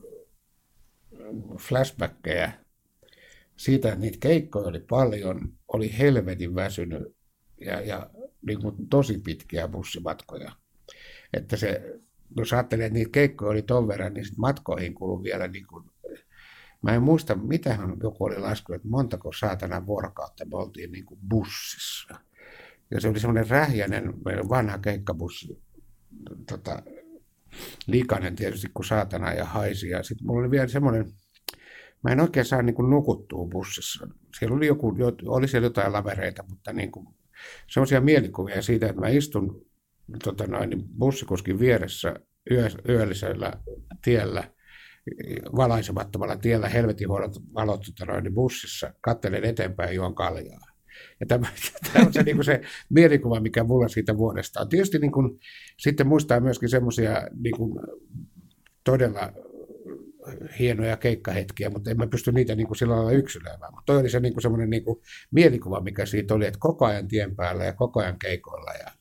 [1.59, 2.53] flashbackkejä
[3.57, 7.17] siitä, että niitä keikkoja oli paljon, oli helvetin väsynyt
[7.61, 8.11] ja, ja
[8.47, 10.53] niin kuin tosi pitkiä bussimatkoja.
[11.33, 11.99] Että se,
[12.37, 15.85] jos ajattelee, että niitä keikkoja oli ton verran, niin matkoihin kului vielä niin kuin,
[16.83, 21.21] Mä en muista, mitähän joku oli laskenut, että montako saatana vuorokautta me oltiin niin kuin
[21.29, 22.15] bussissa.
[22.91, 24.15] Ja se oli semmoinen rähjäinen,
[24.49, 25.63] vanha keikkabussi,
[26.49, 26.83] tota,
[27.87, 29.89] likainen tietysti kuin saatana ja haisi.
[29.89, 31.13] Ja sitten mulla oli vielä semmoinen,
[32.05, 34.09] mä en oikein saa niin kuin nukuttua bussissa.
[34.39, 37.07] Siellä oli, joku, oli siellä jotain lavereita, mutta niin kuin,
[37.71, 39.67] semmoisia mielikuvia siitä, että mä istun
[40.25, 42.15] tota noin, niin bussikuskin vieressä
[42.51, 43.53] yö, yöllisellä
[44.05, 44.45] tiellä,
[45.57, 50.68] valaisemattomalla tiellä, helvetin huonot valot tota noin, niin bussissa, kattelen eteenpäin juon kaljaa.
[51.21, 51.47] Ja tämä,
[51.93, 54.69] tämä on se, niin kuin se mielikuva, mikä mulla siitä vuodesta on.
[54.69, 55.39] Tietysti niin kuin,
[55.77, 57.55] sitten muistaa myöskin semmoisia niin
[58.85, 59.33] todella
[60.59, 63.75] hienoja keikkahetkiä, mutta en mä pysty niitä niin kuin sillä lailla yksilöimään.
[63.75, 66.87] Mutta toi oli se niin kuin semmoinen niin kuin mielikuva, mikä siitä oli, että koko
[66.87, 68.73] ajan tien päällä ja koko ajan keikoilla.
[68.73, 68.93] Ja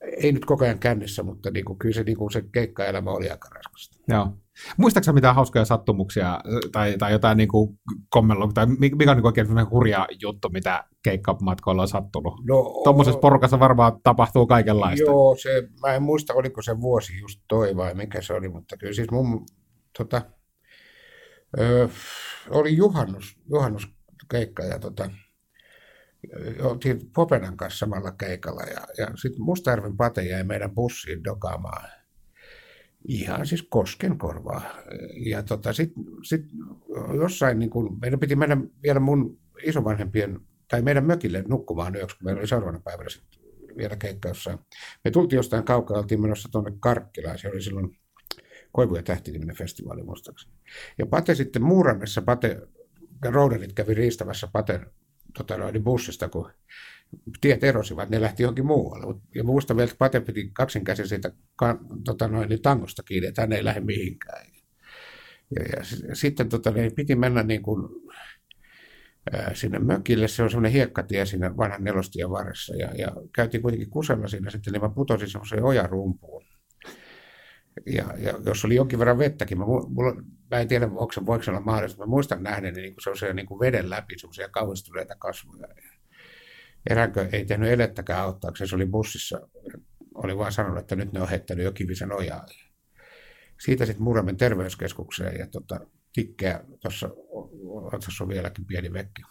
[0.00, 3.30] ei nyt koko ajan kännissä, mutta niin kuin, kyllä se, niin kuin se keikkaelämä oli
[3.30, 3.96] aika raskasta.
[4.08, 4.28] Joo.
[4.76, 6.40] Muistaaksä mitään hauskoja sattumuksia
[6.72, 7.78] tai, tai jotain niin kuin
[8.08, 12.34] kommello, tai mikä on niin oikein hurja juttu, mitä keikkamatkoilla on sattunut?
[12.48, 15.10] No, Tuommoisessa porukassa varmaan tapahtuu kaikenlaista.
[15.10, 18.76] Joo, se, mä en muista, oliko se vuosi just toi vai mikä se oli, mutta
[18.76, 19.46] kyllä siis mun
[19.98, 20.22] tota,
[21.58, 21.88] ö,
[22.50, 25.10] oli juhannus, juhannuskeikka ja tota,
[26.62, 31.88] oltiin Popenan kanssa samalla keikalla ja, ja sitten Mustajärven Pate jäi meidän bussiin dokaamaan
[33.08, 34.62] ihan siis koskenkorvaa.
[35.26, 36.44] Ja tota, sitten sit
[37.20, 42.24] jossain, niin kun, meidän piti mennä vielä mun isovanhempien, tai meidän mökille nukkumaan yöksi, kun
[42.24, 43.40] meillä oli seuraavana päivänä sitten
[43.76, 44.58] vielä keikka jossain.
[45.04, 47.98] Me tultiin jostain kaukaa, oltiin menossa tuonne Karkkilaan, se oli silloin
[48.72, 50.54] Koivu ja tähti-niminen festivaali muistaakseni.
[50.98, 52.60] Ja Pate sitten Muurannessa, Pate,
[53.24, 54.86] rouderit kävi riistämässä Paten
[55.36, 56.50] tota noin, bussista, kun
[57.40, 59.20] tiet erosivat, ne lähti johonkin muualle.
[59.34, 61.32] Ja muista vielä, Pate piti kaksinkäsin siitä
[62.04, 64.46] tota noin, niin tangosta kiinni, että hän ei lähde mihinkään.
[65.56, 65.62] Ja,
[66.08, 67.88] ja sitten tota, niin piti mennä niin kuin,
[69.32, 70.28] ää, sinne mökille.
[70.28, 72.74] Se on semmoinen hiekkatie siinä vanhan nelostien varressa.
[72.74, 76.44] Ja, ja käytiin kuitenkin kusella siinä sitten, niin mä putosin semmoiseen ojarumpuun.
[77.86, 81.26] Ja, ja jos oli jonkin verran vettäkin, mä, mu- mulla, mä en tiedä, onko se,
[81.26, 82.02] voiko se olla mahdollista.
[82.02, 85.68] Mä muistan nähneeni niin semmoisia niin kuin veden läpi semmoisia kauhistuneita kasvoja.
[86.90, 89.48] Eränkö ei tehnyt elettäkään auttaakseen, se oli bussissa.
[90.14, 92.46] Oli vaan sanonut, että nyt ne on heittänyt jo kivisen ojaa.
[93.60, 95.80] Siitä sitten Muramen terveyskeskukseen ja tota,
[96.12, 97.10] tikkeä tuossa
[97.92, 99.22] otsassa on vieläkin pieni vekki.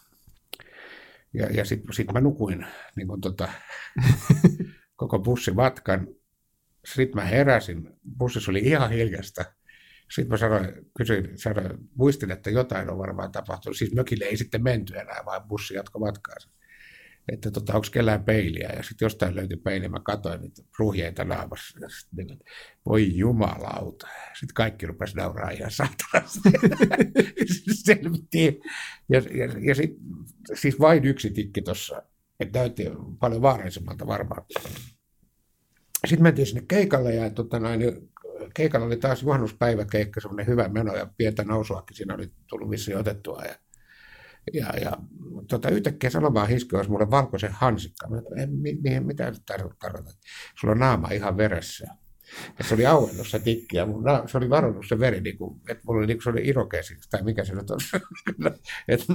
[1.34, 3.48] Ja, ja sitten sit mä nukuin niin kun tota,
[4.96, 6.08] koko bussimatkan.
[6.94, 9.44] Sitten mä heräsin, bussissa oli ihan hiljasta.
[10.10, 13.76] Sitten mä sanoin, kysyin, sanoin, muistin, että jotain on varmaan tapahtunut.
[13.76, 16.48] Siis mökille ei sitten menty enää, vaan bussi jatkoi matkaansa.
[17.32, 18.72] Että tota, onko kellään peiliä.
[18.76, 21.78] Ja sitten jostain löytyi peili, mä katsoin niitä ruhjeita naamassa.
[21.80, 22.38] Ja sit, niin,
[22.86, 24.08] voi jumalauta.
[24.38, 26.40] Sitten kaikki rupesi nauraa ihan saatanasti.
[27.84, 28.60] Selvittiin.
[29.08, 29.96] Ja, ja, ja sit,
[30.54, 32.02] siis vain yksi tikki tuossa.
[32.40, 32.84] Että näytti
[33.20, 34.42] paljon vaarallisemmalta varmaan.
[36.04, 38.10] Sitten mentiin sinne keikalle ja tota noin,
[38.54, 43.42] keikalla oli taas juhannuspäiväkeikka, semmoinen hyvä meno ja pientä nousuakin siinä oli tullut vissiin otettua.
[43.42, 43.54] Ja,
[44.52, 44.92] ja, ja
[45.48, 48.08] tota, yhtäkkiä Salomaan hiski olisi mulle valkoisen hansikka.
[48.08, 49.90] Mä, en, mi, mitä nyt tarkoittaa?
[50.60, 51.86] Sulla on naama ihan veressä.
[52.58, 55.60] Ja se oli auennut se tikki ja mun, se oli varannut se veri, niin kuin,
[55.68, 57.78] että mulla oli, niin kuin se oli irokesi, tai mikä se nyt on.
[58.88, 59.12] että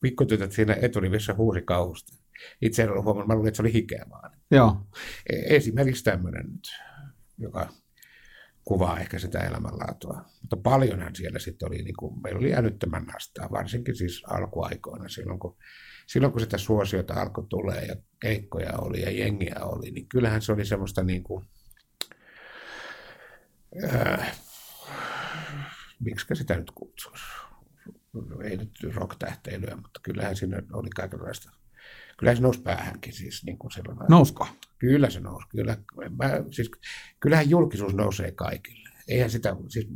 [0.00, 2.21] pikkutytöt siinä eturivissä huusi kauhusta.
[2.62, 4.30] Itse en ollut huomannut, mä että se oli hikeä vaan.
[4.50, 4.86] Joo.
[5.46, 6.68] Esimerkiksi tämmöinen nyt,
[7.38, 7.68] joka
[8.64, 10.24] kuvaa ehkä sitä elämänlaatua.
[10.40, 15.38] Mutta paljonhan siellä sitten oli, niin kuin, meillä oli älyttömän nastaa, varsinkin siis alkuaikoina, silloin
[15.38, 15.56] kun,
[16.06, 20.52] silloin kun sitä suosiota alkoi tulee ja keikkoja oli ja jengiä oli, niin kyllähän se
[20.52, 21.44] oli semmoista niin kuin,
[23.94, 24.38] äh,
[26.00, 27.24] miksi sitä nyt kutsuisi?
[28.44, 31.50] Ei nyt rock-tähteilyä, mutta kyllähän siinä oli kaikenlaista.
[32.22, 34.06] Kyllähän se nousi päähänkin siis niin kuin sellainen.
[34.10, 34.46] Nousko?
[34.78, 35.48] Kyllä se nousi.
[35.48, 35.76] Kyllä,
[36.18, 36.70] mä, siis,
[37.20, 38.88] kyllähän julkisuus nousee kaikille.
[39.08, 39.88] Eihän sitä, siis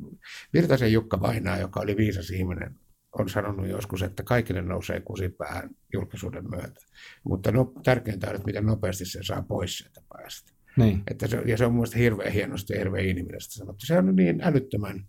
[0.53, 2.75] Virtasen Jukka Vainaa, joka oli viisas ihminen,
[3.13, 6.81] on sanonut joskus, että kaikille nousee kusipäähän julkisuuden myötä.
[7.25, 10.53] Mutta no, tärkeintä on, että miten nopeasti se saa pois sieltä päästä.
[10.77, 11.03] Niin.
[11.11, 13.87] Että se, ja se on mielestäni hirveän hienosti ja hirveän inhimillisesti sanottu.
[13.87, 15.07] Se on niin älyttömän,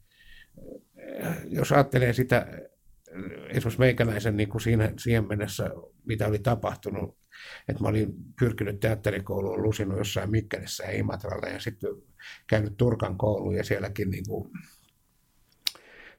[1.46, 2.48] jos ajattelee sitä
[3.50, 5.70] esimerkiksi meikäläisen niin kuin siinä, siihen mennessä,
[6.06, 7.18] mitä oli tapahtunut,
[7.70, 11.90] että mä olin pyrkinyt teatterikouluun, lusinut jossain Mikkelissä ja Imatralla ja sitten
[12.48, 14.52] käynyt Turkan kouluun ja sielläkin niin kuin,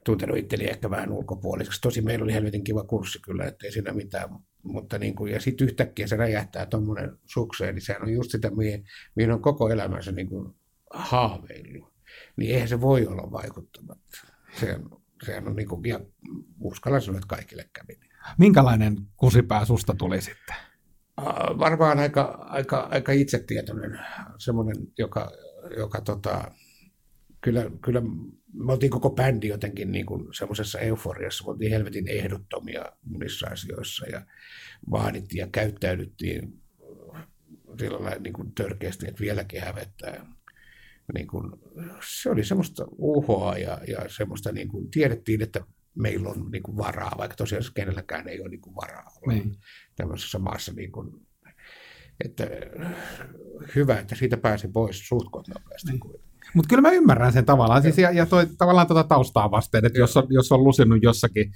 [0.05, 1.81] tuntenut itteni ehkä vähän ulkopuoliseksi.
[1.81, 4.29] Tosi meillä oli helvetin kiva kurssi kyllä, ettei siinä mitään.
[4.63, 8.51] Mutta niin kuin, ja sitten yhtäkkiä se räjähtää tuommoinen sukseen, niin sehän on just sitä,
[8.51, 8.85] mihin,
[9.15, 10.55] mihin on koko elämänsä niin kuin
[10.91, 11.93] haaveillut.
[12.37, 14.19] Niin eihän se voi olla vaikuttamatta.
[14.61, 16.01] Se on, sehän on niin kuin, ja
[16.61, 18.01] uskallan sanoa, että kaikille kävi.
[18.39, 20.57] Minkälainen kusipää susta tuli sitten?
[21.59, 24.01] Varmaan aika, aika, aika itsetietoinen,
[24.39, 25.31] semmoinen, joka,
[25.77, 26.51] joka tota,
[27.41, 28.03] kyllä, kyllä
[28.53, 34.07] me oltiin koko bändi jotenkin niin kuin semmoisessa euforiassa, me oltiin helvetin ehdottomia monissa asioissa
[34.07, 34.27] ja
[34.91, 36.63] vaadittiin ja käyttäydyttiin
[37.79, 40.27] sillä lailla niin kuin törkeästi, että vieläkin hävettää.
[41.15, 41.53] Niin kuin,
[42.05, 45.61] se oli semmoista uhoa ja, ja semmoista, niin kuin, tiedettiin, että
[45.95, 49.57] meillä on niin kuin varaa, vaikka tosiaan kenelläkään ei ole niin kuin varaa olla niin.
[49.97, 50.73] tämmöisessä maassa.
[50.73, 51.27] Niin kuin,
[52.25, 52.45] että
[53.75, 55.91] hyvä, että siitä pääsi pois suht nopeasti.
[55.91, 56.01] Niin.
[56.55, 59.99] Mutta kyllä mä ymmärrän sen tavallaan, siis ja, ja toi, tavallaan tuota taustaa vasten, että
[59.99, 61.53] jos on, jos on lusinut jossakin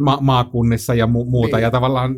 [0.00, 1.62] ma- maakunnissa ja mu- muuta, niin.
[1.62, 2.16] ja tavallaan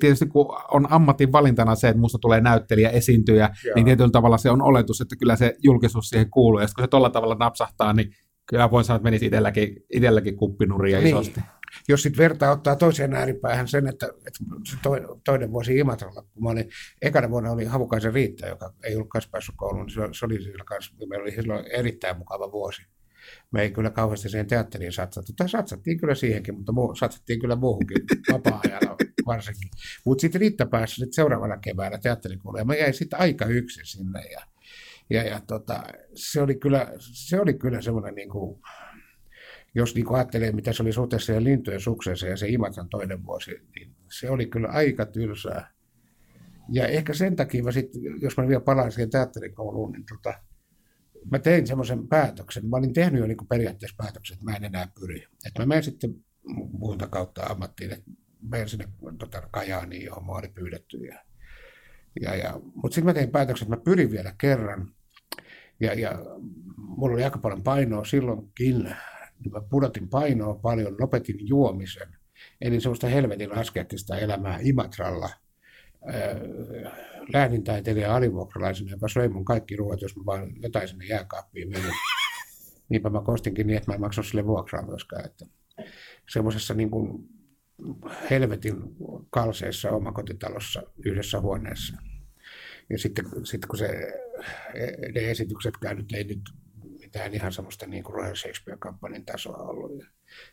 [0.00, 3.74] tietysti kun on ammatin valintana se, että musta tulee näyttelijä, esiintyjä, Joo.
[3.74, 6.88] niin tietyllä tavalla se on oletus, että kyllä se julkisuus siihen kuuluu, ja kun se
[6.88, 8.12] tuolla tavalla napsahtaa, niin
[8.46, 11.08] kyllä voin sanoa, että menisi itselläkin, itselläkin kuppinuria niin.
[11.08, 11.40] isosti.
[11.88, 14.38] Jos sitten vertaa ottaa toiseen ääripäähän sen, että, että
[15.24, 16.68] toinen vuosi Imatralla, kun mä olin,
[17.02, 20.64] ekana vuonna oli Havukaisen Riitta, joka ei ollut kanssa päässyt kouluun, niin se oli sillä
[20.64, 22.82] kanssa, meillä oli silloin erittäin mukava vuosi.
[23.50, 27.56] Me ei kyllä kauheasti siihen teatteriin satsattu, tai satsattiin kyllä siihenkin, mutta muu, satsattiin kyllä
[27.56, 27.96] muuhunkin
[28.32, 29.70] vapaa-ajalla varsinkin.
[30.04, 34.20] Mutta sitten Riitta pääsi sit seuraavana keväänä teatterikouluun, ja mä jäin sitten aika yksin sinne,
[34.20, 34.40] ja,
[35.10, 35.82] ja, ja tota,
[36.14, 38.60] se oli kyllä, se oli kyllä semmoinen niin kuin,
[39.74, 43.50] jos niin ajattelee, mitä se oli suhteessa siihen lintujen sukseeseen ja se Imatran toinen vuosi,
[43.50, 45.70] niin se oli kyllä aika tylsää.
[46.72, 50.38] Ja ehkä sen takia, mä sit, jos mä vielä palaan siihen teatterikouluun, niin tota,
[51.30, 52.66] mä tein semmoisen päätöksen.
[52.66, 55.26] Mä olin tehnyt jo niin periaatteessa päätöksen, että mä en enää pyri.
[55.46, 56.14] Että mä menen sitten
[56.72, 58.10] muuta kautta ammattiin, että
[58.42, 60.96] menen sinne tota, Kajaaniin, johon mä olin pyydetty.
[60.96, 61.24] Ja,
[62.20, 64.94] ja, ja, mutta sitten mä tein päätöksen, että mä pyrin vielä kerran.
[65.80, 66.18] Ja, ja
[66.76, 68.84] mulla oli aika paljon painoa silloinkin,
[69.44, 72.16] niin mä pudotin painoa paljon, lopetin juomisen.
[72.60, 75.30] elin semmoista helvetin askeettista elämää Imatralla
[77.32, 81.92] läänintaiteilija alivuokralaisena, joka söi mun kaikki ruoat, jos mä vaan jotain sinne jääkaappiin menin.
[82.88, 85.26] Niinpä mä kostinkin niin, että mä en maksa sille vuokraa myöskään.
[85.26, 85.46] Että
[86.30, 87.28] semmoisessa niin kuin
[88.30, 88.74] helvetin
[89.30, 91.96] kalseessa omakotitalossa yhdessä huoneessa.
[92.90, 93.88] Ja sitten, sitten kun se,
[95.14, 96.40] ne esityksetkään nyt ei nyt
[96.98, 100.06] mitään ihan semmoista niin kuin Royal Shakespeare-kampanjan tasoa ollut ja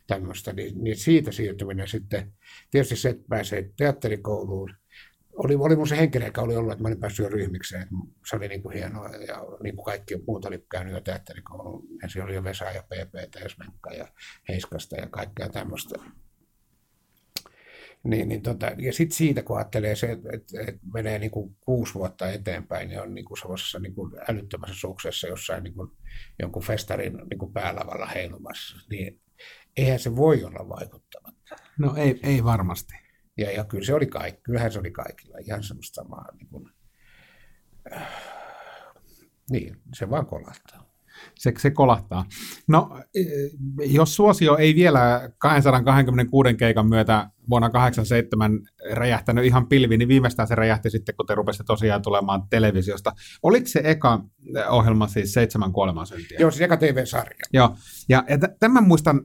[0.07, 2.33] tämmöistä, niin, niin siitä siirtyminen sitten,
[2.71, 4.75] tietysti se, että pääsee teatterikouluun,
[5.37, 7.87] oli, oli mun se henkilö, joka oli ollut, että mä olin päässyt jo ryhmikseen.
[8.29, 11.87] Se oli niin kuin hienoa ja niin kuin kaikki muut oli käynyt jo teatterikoulun.
[12.03, 14.07] Ensin oli jo Vesa ja PP ja Smenkka ja
[14.49, 15.95] Heiskasta ja kaikkea tämmöistä.
[18.03, 21.57] Niin, niin tota, ja sitten siitä, kun ajattelee se, että et, et menee niin kuin
[21.59, 25.91] kuusi vuotta eteenpäin, niin on niin kuin sellaisessa niin kuin älyttömässä suksessa jossain niin kuin
[26.39, 29.21] jonkun festarin niin kuin päälavalla heilumassa, niin
[29.77, 31.55] eihän se voi olla vaikuttamatta.
[31.79, 33.06] No ei, ei varmasti.
[33.37, 36.25] Ja, ja kyllä se oli kaikki, kyllähän se oli kaikilla ihan semmoista samaa.
[36.37, 36.69] Niin, kuin,
[37.93, 38.07] äh,
[39.49, 40.87] niin se vaan kolahtaa.
[41.35, 42.25] Se, se kolahtaa.
[42.67, 43.21] No, e,
[43.85, 48.59] jos suosio ei vielä 226 keikan myötä vuonna 87
[48.91, 53.11] räjähtänyt ihan pilvi, niin viimeistään se räjähti sitten, kun te rupesitte tosiaan tulemaan televisiosta.
[53.43, 54.23] Oliko se eka
[54.69, 56.37] ohjelma siis seitsemän kuoleman syntiä?
[56.39, 57.45] Joo, siis eka TV-sarja.
[57.53, 57.75] Joo,
[58.09, 59.21] ja, ja tämän muistan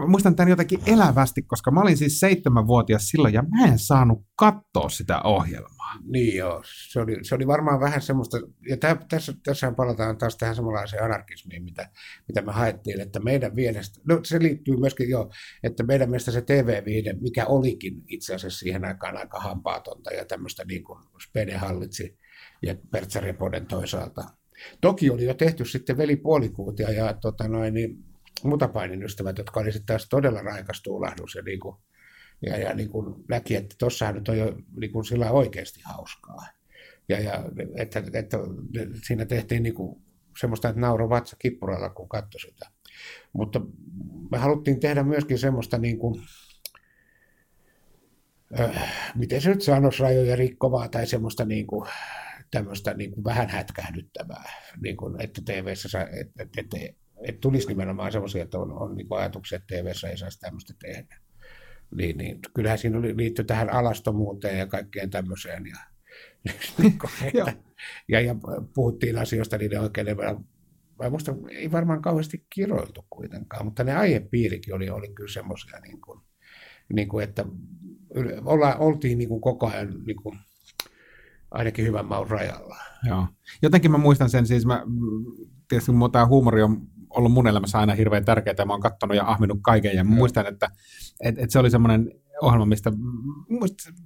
[0.00, 4.26] mä muistan tämän jotenkin elävästi, koska mä olin siis seitsemänvuotias silloin ja mä en saanut
[4.36, 5.94] katsoa sitä ohjelmaa.
[6.12, 8.36] Niin joo, se oli, se oli varmaan vähän semmoista,
[8.68, 11.90] ja tä, tässä, tässä palataan taas tähän samanlaiseen anarkismiin, mitä,
[12.28, 15.30] mitä me haettiin, että meidän mielestä, no se liittyy myöskin jo,
[15.62, 20.64] että meidän mielestä se TV-viide, mikä olikin itse asiassa siihen aikaan aika hampaatonta ja tämmöistä
[20.64, 22.18] niin kuin Spede hallitsi
[22.62, 24.24] ja Pertsa Repoden toisaalta.
[24.80, 29.72] Toki oli jo tehty sitten veli puolikuutia ja tota noin, niin mutapainin ystävät, jotka oli
[29.72, 31.76] sitten taas todella raikas tuulahdus ja, niin kuin,
[32.42, 36.46] ja, ja niin kuin näki, että tuossahan nyt on jo niin kuin sillä oikeasti hauskaa.
[37.08, 37.44] Ja, ja
[37.76, 38.38] että, että
[39.06, 40.02] siinä tehtiin niin kuin
[40.40, 42.70] semmoista, että nauro vatsa kippuralla, kun katsoi sitä.
[43.32, 43.60] Mutta
[44.30, 46.22] me haluttiin tehdä myöskin semmoista niin kuin,
[48.60, 51.88] äh, miten se nyt sanoisi, rajoja rikkovaa tai semmoista niin kuin,
[52.50, 56.76] tämmöistä niin kuin vähän hätkähdyttävää, niin kuin, että TV-ssä, että, että,
[57.24, 61.16] että tulisi nimenomaan sellaisia, että on, on niin ajatuksia, että tv ei saisi tämmöistä tehdä.
[61.94, 65.64] Niin, niin, kyllähän siinä oli, liittyi tähän alastomuuteen ja kaikkeen tämmöiseen.
[65.66, 65.78] Ja,
[67.24, 67.56] että,
[68.08, 68.34] ja, ja
[68.74, 70.06] puhuttiin asioista niiden oikein
[70.98, 76.00] Vai musta ei varmaan kauheasti kiroiltu kuitenkaan, mutta ne aihepiirikin oli, oli kyllä semmoisia, niin
[76.00, 76.20] kuin,
[76.92, 77.44] niin kuin, että
[78.44, 80.38] olla, oltiin niin kuin koko ajan niin kuin,
[81.50, 82.76] ainakin hyvän maun rajalla.
[83.08, 83.26] Joo.
[83.62, 84.82] Jotenkin mä muistan sen, siis mä,
[85.68, 89.16] tietysti kun tämä huumori on ollut mun elämässä aina hirveän tärkeää, ja mä oon katsonut
[89.16, 90.70] ja ahminut kaiken, ja mä muistan, että,
[91.20, 92.92] että, että se oli semmoinen ohjelma, mistä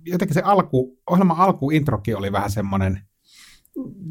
[0.07, 3.01] jotenkin se alku, ohjelman alkuintrokin oli vähän semmoinen,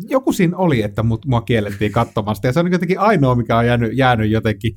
[0.10, 3.66] joku siinä oli, että mut, mua kiellettiin katsomasta, ja se on jotenkin ainoa, mikä on
[3.66, 4.76] jäänyt, jäänyt jotenkin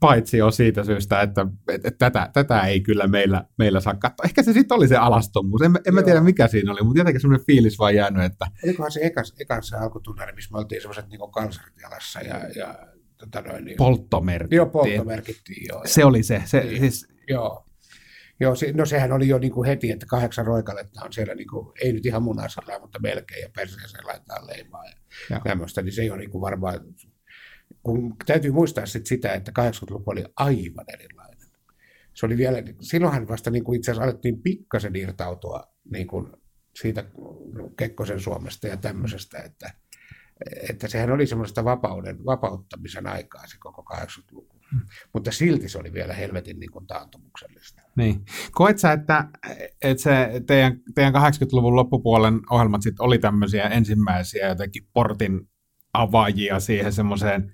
[0.00, 4.24] paitsi on siitä syystä, että, että, että tätä, tätä ei kyllä meillä, meillä saa katsoa.
[4.24, 7.20] Ehkä se sitten oli se alastomuus, en, en mä tiedä mikä siinä oli, mutta jotenkin
[7.20, 8.46] semmoinen fiilis vaan jäänyt, että...
[8.64, 12.74] Olikohan se ekas, ekas alkutunnari, missä me oltiin semmoiset niin kalsarit jalassa ja, ja
[13.18, 14.56] tota noin, niin, polttomerkittiin.
[14.56, 15.82] Joo, polttomerkittiin, joo.
[15.84, 16.42] Se oli se.
[16.44, 17.08] se niin, siis...
[17.28, 17.64] Joo.
[18.40, 21.48] Joo, se, no sehän oli jo niin kuin heti, että kahdeksan roikaletta on siellä, niin
[21.48, 24.92] kuin, ei nyt ihan munasella, mutta melkein, ja perseeseen laitetaan leimaa ja,
[25.30, 25.40] ja.
[25.44, 26.80] tämmöistä, niin se ei ole niin kuin varmaan,
[27.82, 31.48] kun täytyy muistaa sit sitä, että 80-luku oli aivan erilainen.
[32.14, 36.32] Se oli vielä, silloinhan vasta niin kuin itse asiassa alettiin pikkasen irtautua niin kuin
[36.80, 37.04] siitä
[37.78, 39.72] Kekkosen Suomesta ja tämmöisestä, että,
[40.70, 44.58] että sehän oli semmoista vapauden, vapauttamisen aikaa se koko 80-luku.
[44.70, 44.80] Hmm.
[45.14, 47.82] Mutta silti se oli vielä helvetin niin kuin taantumuksellista.
[47.96, 48.24] Niin.
[48.52, 49.28] Koet sä, että,
[49.82, 55.48] että se teidän, teidän 80-luvun loppupuolen ohjelmat sit oli tämmöisiä ensimmäisiä jotenkin portin
[55.92, 57.52] avaajia siihen semmoiseen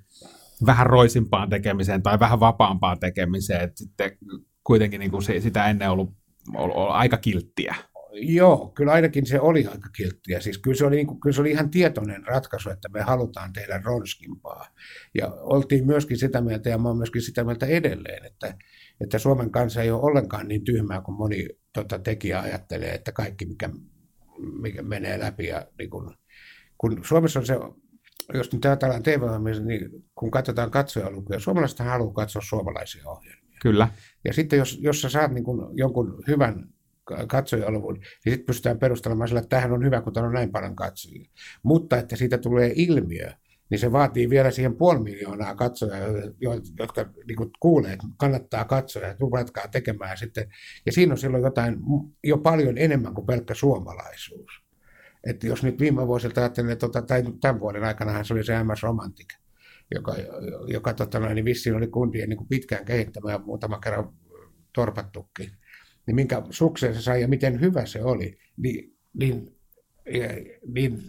[0.67, 4.19] vähän roisimpaan tekemiseen tai vähän vapaampaan tekemiseen, että sitten
[4.65, 6.11] kuitenkin niin kuin sitä ennen ollut,
[6.55, 7.75] ollut, ollut aika kilttiä?
[8.15, 10.41] Joo, kyllä ainakin se oli aika kilttiä.
[10.41, 13.53] Siis kyllä se, oli, niin kuin, kyllä se oli ihan tietoinen ratkaisu, että me halutaan
[13.53, 14.69] tehdä ronskimpaa.
[15.15, 18.55] Ja oltiin myöskin sitä mieltä, ja mä olen myöskin sitä mieltä edelleen, että,
[19.01, 23.47] että Suomen kanssa ei ole ollenkaan niin tyhmää kuin moni tota, tekijä ajattelee, että kaikki
[23.47, 23.71] mikä,
[24.61, 25.47] mikä menee läpi.
[25.47, 26.17] Ja, niin kun,
[26.79, 27.55] kun Suomessa on se,
[28.35, 29.23] jos nyt ajatellaan tv
[29.65, 33.59] niin kun katsotaan katsojalukuja, suomalaiset haluaa katsoa suomalaisia ohjelmia.
[33.63, 33.89] Kyllä.
[34.25, 36.74] Ja sitten jos, jos sä saat niin kun jonkun hyvän
[37.29, 40.77] katsojaluvun, niin sitten pystytään perustelemaan sillä, että tämähän on hyvä, kun täällä on näin paljon
[40.77, 41.31] katsojia.
[41.63, 43.31] Mutta että siitä tulee ilmiö,
[43.71, 45.99] niin se vaatii vielä siihen puoli miljoonaa katsojaa,
[46.79, 50.49] jotka niin kuin kuulee, että kannattaa katsoa ja ruvetkaa tekemään sitten.
[50.87, 51.79] Ja siinä on silloin jotain
[52.25, 54.65] jo paljon enemmän kuin pelkkä suomalaisuus.
[55.27, 58.83] Että jos nyt viime vuosilta ajattelen, tota, tai tämän vuoden aikana se oli se MS
[58.83, 59.29] Romantic,
[59.95, 60.15] joka,
[60.67, 64.13] joka tota niin vissiin oli kundien niin kuin pitkään kehittämä ja muutama kerran
[64.75, 65.51] torpattukin,
[66.07, 69.57] niin minkä sukseen se sai ja miten hyvä se oli, niin, niin,
[70.67, 71.03] niin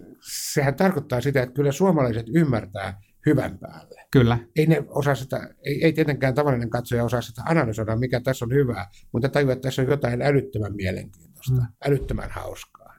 [0.54, 4.02] sehän tarkoittaa sitä, että kyllä suomalaiset ymmärtää hyvän päälle.
[4.12, 4.38] Kyllä.
[4.56, 8.54] Ei, ne osaa sitä, ei, ei tietenkään tavallinen katsoja osaa sitä analysoida, mikä tässä on
[8.54, 11.68] hyvää, mutta tajua, että tässä on jotain älyttömän mielenkiintoista, mm.
[11.86, 12.96] älyttömän hauskaa.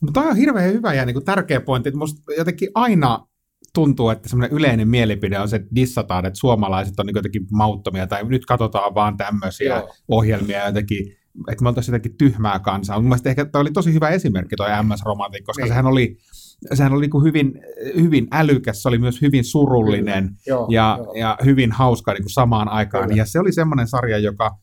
[0.00, 3.26] Mutta tämä on hirveän hyvä ja niin kuin tärkeä pointti, että musta jotenkin aina
[3.74, 8.06] tuntuu, että semmoinen yleinen mielipide on se, että dissataan, että suomalaiset on niin jotenkin mauttomia,
[8.06, 9.94] tai nyt katsotaan vaan tämmöisiä Joo.
[10.08, 11.16] ohjelmia jotenkin,
[11.50, 12.96] että me oltaisiin jotenkin tyhmää kansaa.
[12.96, 15.68] Mun mielestä ehkä tämä oli tosi hyvä esimerkki tuo MS Romantik, koska niin.
[15.68, 16.16] sehän oli,
[16.74, 17.60] sehän oli niin hyvin,
[18.00, 21.12] hyvin älykäs, se oli myös hyvin surullinen Joo, ja, jo.
[21.12, 23.04] ja hyvin hauska niin kuin samaan aikaan.
[23.04, 23.16] Kyllä.
[23.16, 24.58] Ja se oli semmoinen sarja, joka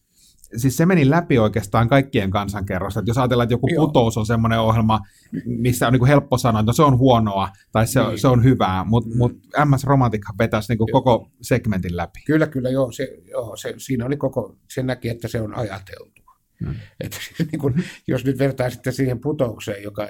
[0.58, 3.00] siis se meni läpi oikeastaan kaikkien kansankerrosta.
[3.00, 3.88] Että jos ajatellaan, että joku Joo.
[3.88, 5.00] putous on semmoinen ohjelma,
[5.46, 8.20] missä on niin kuin helppo sanoa, että no se on huonoa tai se, niin.
[8.20, 9.18] se on hyvää, mutta mm.
[9.18, 9.32] mut
[9.66, 12.20] MS Romantikha vetäisi niin kuin koko segmentin läpi.
[12.26, 12.92] Kyllä, kyllä, joo.
[12.92, 16.22] Se, joo se, siinä oli koko, se näki, että se on ajateltu.
[16.66, 16.76] Hmm.
[17.00, 17.18] Että,
[17.52, 20.08] niin kuin, jos nyt vertaa sitten siihen putoukseen, joka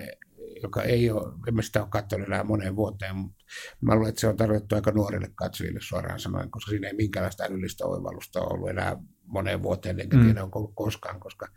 [0.64, 3.44] joka ei ole, emme sitä ole katsonut enää moneen vuoteen, mutta
[3.82, 7.44] mä luulen, että se on tarkoitettu aika nuorille katsojille suoraan sanoen, koska siinä ei minkäänlaista
[7.44, 8.98] älyllistä oivallusta ollut enää
[9.32, 10.24] moneen vuoteen, enkä mm.
[10.24, 11.48] tiedä onko ollut koskaan, koska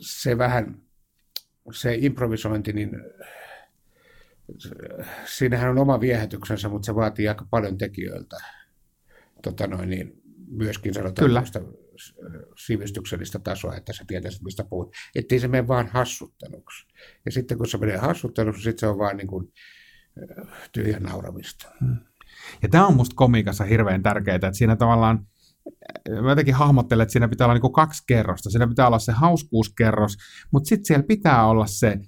[0.00, 0.82] se vähän,
[1.72, 2.90] se improvisointi, niin
[5.24, 8.36] siinähän on oma viehätyksensä, mutta se vaatii aika paljon tekijöiltä.
[9.42, 11.42] Tota noin, niin myöskin sanotaan Kyllä.
[12.66, 14.94] sivistyksellistä tasoa, että sä tietäisit, mistä puhut.
[15.14, 16.86] Että se mene vaan hassutteluksi.
[17.26, 19.52] Ja sitten kun se menee hassutteluksi, sitten se on vaan niin kuin
[20.72, 21.68] tyhjän nauramista.
[21.80, 21.96] Hmm.
[22.62, 25.26] Ja tämä on musta komikassa hirveän tärkeää, että siinä tavallaan
[26.22, 28.50] mä jotenkin hahmottelen, että siinä pitää olla niin kuin kaksi kerrosta.
[28.50, 30.16] Siinä pitää olla se hauskuuskerros,
[30.52, 31.98] mutta sitten siellä pitää olla se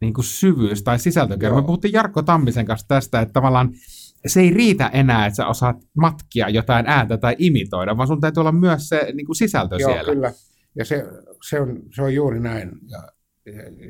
[0.00, 1.56] niin kuin syvyys tai sisältökerros.
[1.56, 1.62] Joo.
[1.62, 3.70] Me puhuttiin Jarkko Tammisen kanssa tästä, että tavallaan
[4.26, 8.40] se ei riitä enää, että sä osaat matkia jotain ääntä tai imitoida, vaan sun täytyy
[8.40, 10.12] olla myös se niin kuin sisältö Joo, siellä.
[10.12, 10.32] kyllä.
[10.76, 11.04] Ja se,
[11.48, 12.70] se, on, se on juuri näin.
[12.88, 13.02] Ja,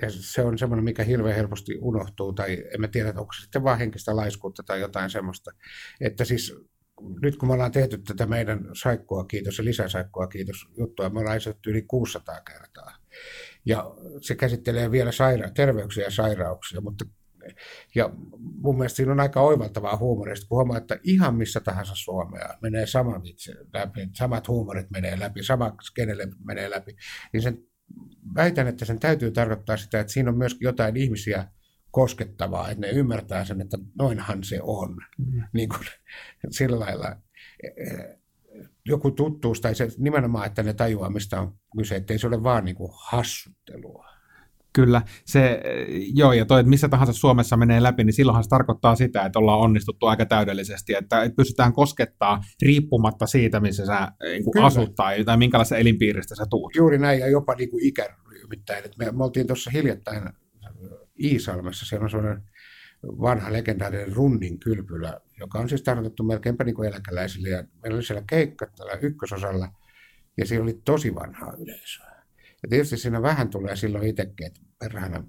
[0.02, 3.64] ja se on semmoinen, mikä hirveän helposti unohtuu, tai en mä tiedä, onko se sitten
[3.64, 5.50] vaan henkistä laiskuutta tai jotain semmoista.
[6.00, 6.54] Että siis
[7.22, 11.36] nyt kun me ollaan tehty tätä meidän saikkua kiitos ja lisäsaikkua kiitos juttua, me ollaan
[11.36, 12.96] esitetty yli 600 kertaa.
[13.66, 17.04] Ja se käsittelee vielä saira- terveyksiä ja sairauksia, mutta
[17.94, 22.58] ja mun mielestä siinä on aika oivaltavaa huumorista, kun huomaa, että ihan missä tahansa Suomea
[22.62, 26.96] menee sama vitsi läpi, samat huumorit menee läpi, sama skenelle menee läpi,
[27.32, 27.58] niin sen,
[28.34, 31.48] väitän, että sen täytyy tarkoittaa sitä, että siinä on myöskin jotain ihmisiä
[31.94, 34.96] koskettavaa, että ne ymmärtää sen, että noinhan se on.
[35.18, 35.42] Mm.
[35.52, 35.80] Niin kuin,
[36.50, 37.16] sillä lailla
[37.62, 38.18] e, e,
[38.86, 42.64] joku tuttuus tai se nimenomaan, että ne tajuaa, mistä on kyse, ettei se ole vaan
[42.64, 44.04] niin kuin hassuttelua.
[44.72, 45.62] Kyllä, se,
[46.14, 49.38] joo, ja toi, että missä tahansa Suomessa menee läpi, niin silloinhan se tarkoittaa sitä, että
[49.38, 55.24] ollaan onnistuttu aika täydellisesti, että, pystytään koskettaa riippumatta siitä, missä sä niin kuin asut tai,
[55.24, 56.76] tai minkälaisesta elinpiiristä sä tuut.
[56.76, 58.84] Juuri näin, ja jopa niin kuin ikäryhmittäin.
[58.98, 60.22] Me, me oltiin tuossa hiljattain
[61.22, 62.42] Iisalmessa, siellä on sellainen
[63.02, 68.04] vanha legendaarinen runnin kylpylä, joka on siis tarkoitettu melkeinpä niin kuin eläkeläisille, ja meillä oli
[68.04, 69.68] siellä keikka tällä ykkösosalla,
[70.36, 72.14] ja siellä oli tosi vanhaa yleisöä.
[72.62, 75.24] Ja tietysti siinä vähän tulee silloin itsekin, että perhana,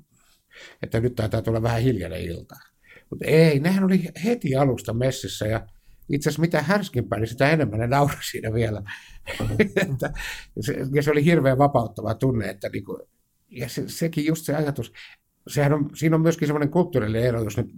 [0.84, 2.56] että nyt taitaa tulla vähän hiljainen ilta.
[3.10, 5.68] Mutta ei, nehän oli heti alusta messissä ja
[6.10, 8.82] itse asiassa mitä härskimpää, niin sitä enemmän ne nauroi siinä vielä.
[10.96, 13.08] ja se oli hirveän vapauttava tunne, että niinku,
[13.50, 14.94] ja se, sekin just se ajatus,
[15.48, 17.72] sehän on, siinä on myöskin semmoinen kulttuurillinen ero, jos nyt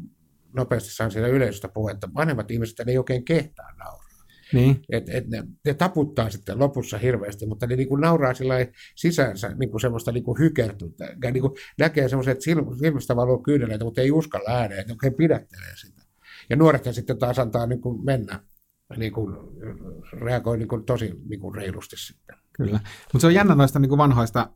[0.53, 4.07] nopeasti saan siellä yleisöstä puhua, että vanhemmat ihmiset ei oikein kehtaa nauraa.
[4.53, 4.81] Niin.
[4.89, 8.55] Et, et ne, ne, taputtaa sitten lopussa hirveästi, mutta ne niin kuin nauraa sillä
[8.95, 11.15] sisäänsä niin kuin semmoista niin kuin hykertyntä.
[11.23, 12.43] Ja niin kuin näkee semmoiset, että
[12.79, 16.01] silmistä valuu kyyneleitä, mutta ei uskalla ääneen, että oikein pidättelee sitä.
[16.49, 18.39] Ja nuoret sitten taas antaa niin kuin mennä,
[18.97, 19.35] niin kuin,
[20.21, 22.35] reagoi niin kuin tosi niin kuin reilusti sitten.
[22.57, 22.79] Kyllä,
[23.13, 24.49] mutta se on jännä noista niin kuin vanhoista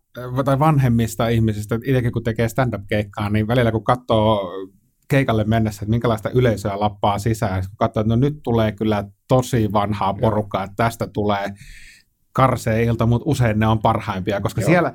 [0.46, 4.52] tai vanhemmista ihmisistä, itsekin kun tekee stand-up-keikkaa, niin välillä kun katsoo
[5.08, 7.62] keikalle mennessä, että minkälaista yleisöä lappaa sisään.
[7.62, 11.54] Kun katsoo, että no nyt tulee kyllä tosi vanhaa porukkaa, että tästä tulee
[12.34, 14.94] karsee ilta, mutta usein ne on parhaimpia, koska siellä,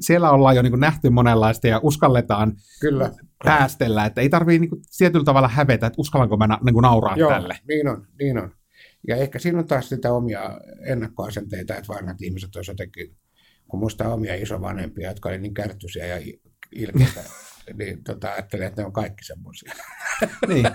[0.00, 3.10] siellä ollaan jo niin nähty monenlaista ja uskalletaan Kyllä.
[3.44, 7.58] päästellä, että ei tarvitse niin tietyllä tavalla hävetä, että uskallanko mä niin nauraa Joo, tälle.
[7.68, 8.50] niin on, niin on.
[9.08, 13.16] Ja ehkä siinä on taas sitä omia ennakkoasenteita, että vanhat ihmiset olisivat jotenkin,
[13.68, 16.16] kun muistaa omia isovanhempia, jotka oli niin kärtyisiä ja
[16.72, 17.24] ilkeitä
[17.78, 19.72] niin tota, ajattelen, että ne on kaikki semmoisia.
[20.48, 20.66] niin.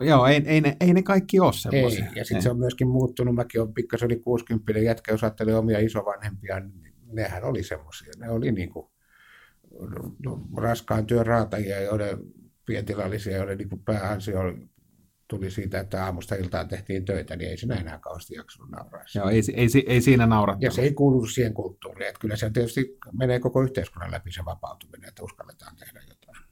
[0.00, 2.04] Joo, ei, ei, ne, ei ne kaikki ole semmoisia.
[2.04, 3.34] Ei, ja sitten se on myöskin muuttunut.
[3.34, 8.12] Mäkin olen pikkasen oli 60 jätkä, jos ajattelee omia isovanhempia, niin nehän oli semmoisia.
[8.18, 8.86] Ne oli niin kuin
[10.56, 12.18] raskaan työn raatajia, joiden
[12.66, 14.54] pietilallisia, joiden niin pääansio oli
[15.32, 19.04] tuli siitä, että aamusta iltaan tehtiin töitä, niin ei siinä enää kauheasti jaksanut nauraa.
[19.14, 20.58] Joo, ei, ei, ei siinä naurata.
[20.60, 22.08] Ja se ei kuulu siihen kulttuuriin.
[22.08, 26.44] Että kyllä se tietysti menee koko yhteiskunnan läpi se vapautuminen, että uskalletaan tehdä jotain.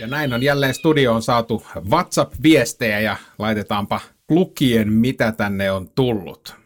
[0.00, 6.56] Ja näin on jälleen studioon saatu WhatsApp-viestejä ja laitetaanpa lukien, mitä tänne on tullut.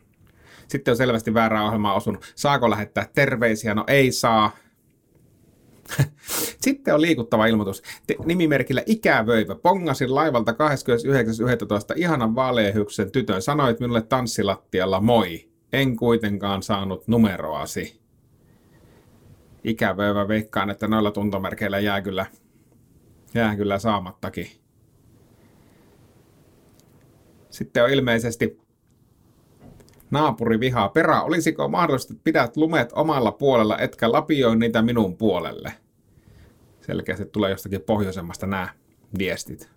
[0.68, 2.32] Sitten on selvästi väärää ohjelmaa osunut.
[2.34, 3.74] Saako lähettää terveisiä?
[3.74, 4.56] No ei saa.
[6.64, 7.82] Sitten on liikuttava ilmoitus.
[8.06, 9.54] Te, nimimerkillä Ikävöivä.
[9.54, 10.56] Pongasin laivalta 29.11.
[11.96, 13.42] ihanan vaaleahyksen tytön.
[13.42, 15.48] Sanoit minulle tanssilattialla moi.
[15.72, 18.00] En kuitenkaan saanut numeroasi.
[19.64, 22.26] Ikävöivä veikkaan, että noilla tuntomerkeillä jää kyllä,
[23.34, 24.46] jää kyllä saamattakin.
[27.50, 28.60] Sitten on ilmeisesti
[30.10, 31.22] Naapuri vihaa perä.
[31.22, 35.74] Olisiko mahdollista, että pidät lumet omalla puolella, etkä lapioi niitä minun puolelle?
[36.80, 38.68] Selkeästi tulee jostakin pohjoisemmasta nämä
[39.18, 39.70] viestit.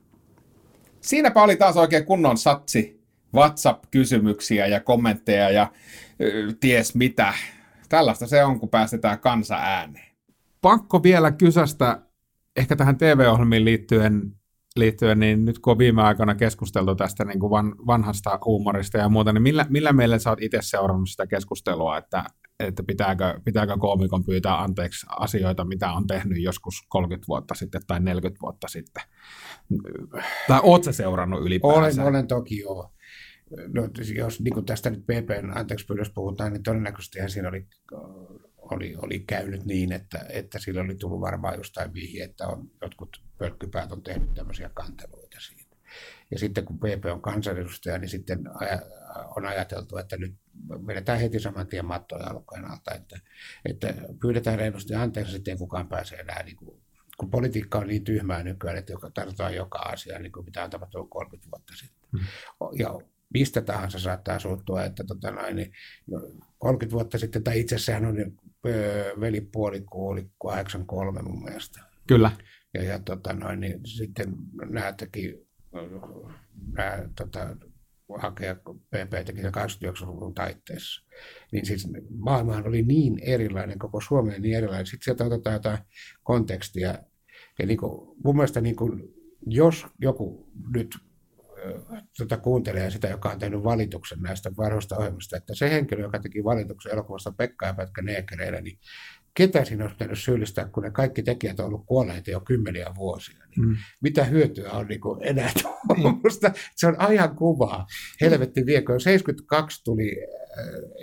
[1.02, 3.02] Siinäpä oli taas oikein kunnon satsi
[3.36, 5.72] WhatsApp-kysymyksiä ja kommentteja ja
[6.22, 7.34] ö, ties mitä.
[7.90, 10.12] Tällaista se on, kun päästetään kansa ääneen.
[10.62, 12.02] Pakko vielä kysästä
[12.56, 14.41] ehkä tähän TV-ohjelmiin liittyen
[14.76, 19.10] liittyen, niin nyt kun on viime aikoina keskusteltu tästä niin kuin van, vanhasta huumorista ja
[19.10, 22.24] muuta, niin millä, millä meillä sä oot itse seurannut sitä keskustelua, että,
[22.60, 28.00] että pitääkö, pitääkö koomikon pyytää anteeksi asioita, mitä on tehnyt joskus 30 vuotta sitten tai
[28.00, 29.04] 40 vuotta sitten?
[30.48, 31.80] Tai oot sä seurannut ylipäänsä?
[31.80, 32.92] Olen, olen toki joo.
[33.74, 37.68] No, jos niin tästä nyt PPn anteeksi pyydös puhutaan, niin todennäköisesti siinä oli
[38.72, 43.22] oli, oli käynyt niin, että, että sillä oli tullut varmaan jostain vihje, että on, jotkut
[43.38, 45.76] pölkkypäät on tehnyt tämmöisiä kanteluita siitä.
[46.32, 48.40] Ja sitten kun PP on kansanedustaja, niin sitten
[49.36, 50.34] on ajateltu, että nyt
[50.88, 53.20] vedetään heti saman tien mattoja jalkojen alta, että,
[53.66, 56.82] että pyydetään reilusti anteeksi, sitten kukaan pääsee enää niin kuin
[57.18, 60.70] kun politiikka on niin tyhmää nykyään, että joka tarvitaan joka asia, niin kuin mitä on
[60.70, 62.10] tapahtunut 30 vuotta sitten.
[62.12, 62.20] Mm.
[62.80, 63.00] Ja
[63.34, 65.72] mistä tahansa saattaa suuttua, että tota noin, niin
[66.60, 68.16] 30 vuotta sitten, tai itse asiassa on
[69.20, 71.80] velipuoli kuoli 83 mun mielestä.
[72.08, 72.32] Kyllä.
[72.74, 74.36] Ja, ja tota noin, niin sitten
[74.70, 75.48] nämä teki,
[76.78, 77.56] nämä, tota,
[78.18, 81.06] hakea PP teki 89-luvun taitteessa.
[81.52, 84.86] Niin siis maailmahan oli niin erilainen, koko Suomi niin erilainen.
[84.86, 85.78] Sitten sieltä otetaan jotain
[86.24, 86.96] kontekstia.
[87.60, 89.04] Ja niin kuin, mun mielestä niin kuin,
[89.48, 90.98] jos joku nyt
[92.18, 96.44] tota, kuuntelee sitä, joka on tehnyt valituksen näistä vanhoista ohjelmista, että se henkilö, joka teki
[96.44, 98.80] valituksen elokuvasta Pekka ja Pätkä Neekereillä, niin
[99.34, 103.46] ketä siinä olisi pitänyt syyllistää, kun ne kaikki tekijät on ollut kuolleita jo kymmeniä vuosia.
[103.56, 103.76] Niin mm.
[104.02, 105.52] Mitä hyötyä on niin kuin enää
[105.88, 106.48] tuommoista?
[106.48, 106.54] Mm.
[106.76, 107.86] Se on ajan kuvaa.
[108.22, 109.00] Helvetti viekö.
[109.00, 110.16] 72 tuli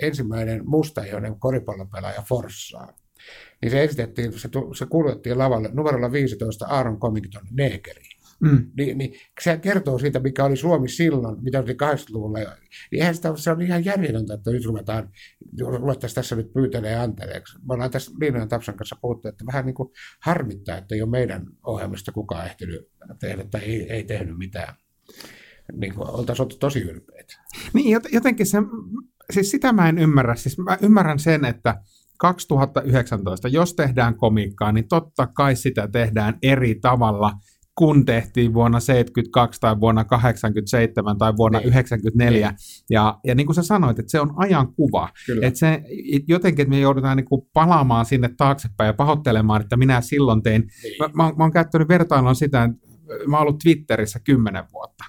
[0.02, 2.94] ensimmäinen mustajoinen koripallopelaaja Forssaan.
[3.62, 4.48] Niin se esitettiin, se,
[4.78, 8.17] se kuulutettiin lavalle numerolla 15 Aaron Comington Neekeriin.
[8.40, 8.70] Mm.
[8.76, 12.38] Niin, niin se kertoo siitä, mikä oli Suomi silloin, mitä oli 80-luvulla.
[12.38, 12.48] Niin
[12.92, 15.10] eihän sitä, se on ihan järjetöntä, että nyt ruvetaan,
[15.60, 17.58] ruvettaisiin tässä nyt pyytelee anteeksi.
[17.58, 19.88] Me ollaan tässä Liinan Tapsan kanssa puhuttu, että vähän niin kuin
[20.22, 22.88] harmittaa, että ei ole meidän ohjelmista kukaan ehtinyt
[23.20, 24.74] tehdä tai ei, ei tehnyt mitään.
[25.72, 27.34] Niin kuin oltaisiin oltu tosi ylpeitä.
[27.72, 28.58] Niin, jotenkin se,
[29.30, 30.34] siis sitä mä en ymmärrä.
[30.34, 31.82] Siis mä ymmärrän sen, että
[32.18, 37.32] 2019, jos tehdään komiikkaa, niin totta kai sitä tehdään eri tavalla–
[37.78, 41.68] kun tehtiin vuonna 72 tai vuonna 87 tai vuonna niin.
[41.68, 42.48] 94.
[42.48, 42.56] Niin.
[42.90, 45.08] Ja, ja niin kuin sä sanoit, että se on ajankuva.
[45.42, 45.82] Että se,
[46.28, 50.62] jotenkin että me joudutaan niin kuin palaamaan sinne taaksepäin ja pahoittelemaan, että minä silloin tein.
[50.82, 50.96] Niin.
[50.98, 52.88] Mä, mä, mä oon käyttänyt vertailua sitä, että
[53.26, 55.04] mä oon ollut Twitterissä kymmenen vuotta.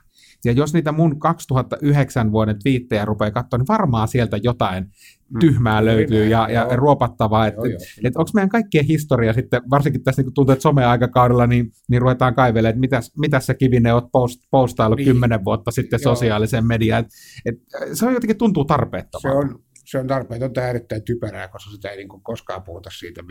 [0.45, 4.85] Ja jos niitä mun 2009 vuoden twiittejä rupeaa katsoa, niin varmaan sieltä jotain
[5.33, 5.39] mm.
[5.39, 7.47] tyhmää löytyy ja, ja ruopattavaa.
[7.47, 11.71] Että et, et onko meidän kaikkien historia sitten, varsinkin tässä niin tuntuu, että some-aikakaudella, niin,
[11.89, 15.05] niin ruvetaan kaivelemaan, että mitäs, mitäs sä Kivinen oot post, postailu niin.
[15.05, 17.05] kymmenen vuotta sitten sosiaaliseen mediaan.
[17.45, 17.59] Et, et,
[17.93, 19.41] se on jotenkin tuntuu tarpeettomalta.
[19.41, 23.21] Se on, se on tarpeetonta erittäin typerää, koska sitä ei niin kuin koskaan puhuta siitä,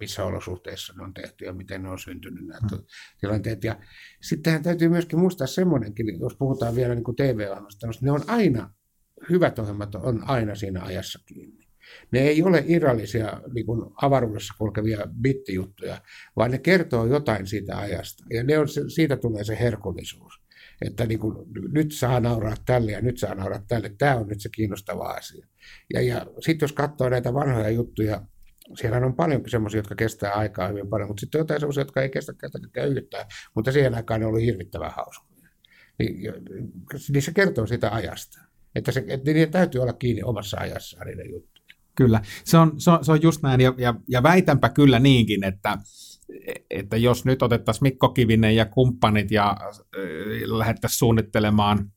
[0.00, 2.84] missä olosuhteissa ne on tehty ja miten ne on syntynyt nämä hmm.
[3.20, 3.64] tilanteet.
[3.64, 3.76] Ja
[4.22, 8.70] sittenhän täytyy myöskin muistaa semmoinenkin, jos puhutaan vielä niin kuin TV-ohjelmasta, ne on aina,
[9.30, 11.66] hyvät ohjelmat on aina siinä ajassa kiinni.
[12.10, 16.02] Ne ei ole irrallisia niin kuin avaruudessa kulkevia bittijuttuja,
[16.36, 18.24] vaan ne kertoo jotain siitä ajasta.
[18.30, 20.42] Ja ne on, siitä tulee se herkullisuus
[20.86, 21.36] että niin kuin,
[21.72, 23.94] nyt saa nauraa tälle ja nyt saa nauraa tälle.
[23.98, 25.46] Tämä on nyt se kiinnostava asia.
[25.94, 28.22] Ja, ja sitten jos katsoo näitä vanhoja juttuja,
[28.74, 32.02] siellä on paljonkin semmoisia, jotka kestää aikaa hyvin paljon, mutta sitten on jotain semmoisia, jotka
[32.02, 32.32] ei kestä
[32.90, 35.48] yhtään, mutta siihen aikaan ne oli hirvittävän hauskoja.
[35.98, 36.32] Niin,
[37.12, 38.40] niin se kertoo sitä ajasta,
[38.74, 41.62] että, se, että niiden täytyy olla kiinni omassa ajassaan niiden juttuja.
[41.94, 45.44] Kyllä, se on, se on, se on just näin, ja, ja, ja väitänpä kyllä niinkin,
[45.44, 45.78] että,
[46.70, 49.78] että jos nyt otettaisiin Mikko Kivinen ja kumppanit ja äh,
[50.58, 51.92] lähdettäisiin suunnittelemaan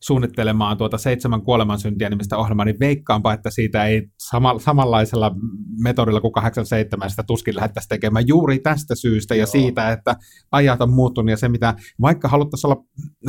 [0.00, 5.34] suunnittelemaan tuota seitsemän kuolemansyntiä nimistä ohjelmaa, niin veikkaanpa, että siitä ei sama, samanlaisella
[5.82, 9.40] metodilla kuin 87 sitä tuskin lähdettäisiin tekemään juuri tästä syystä Joo.
[9.40, 10.16] ja siitä, että
[10.52, 12.84] ajat on muuttunut ja se, mitä vaikka haluttaisiin olla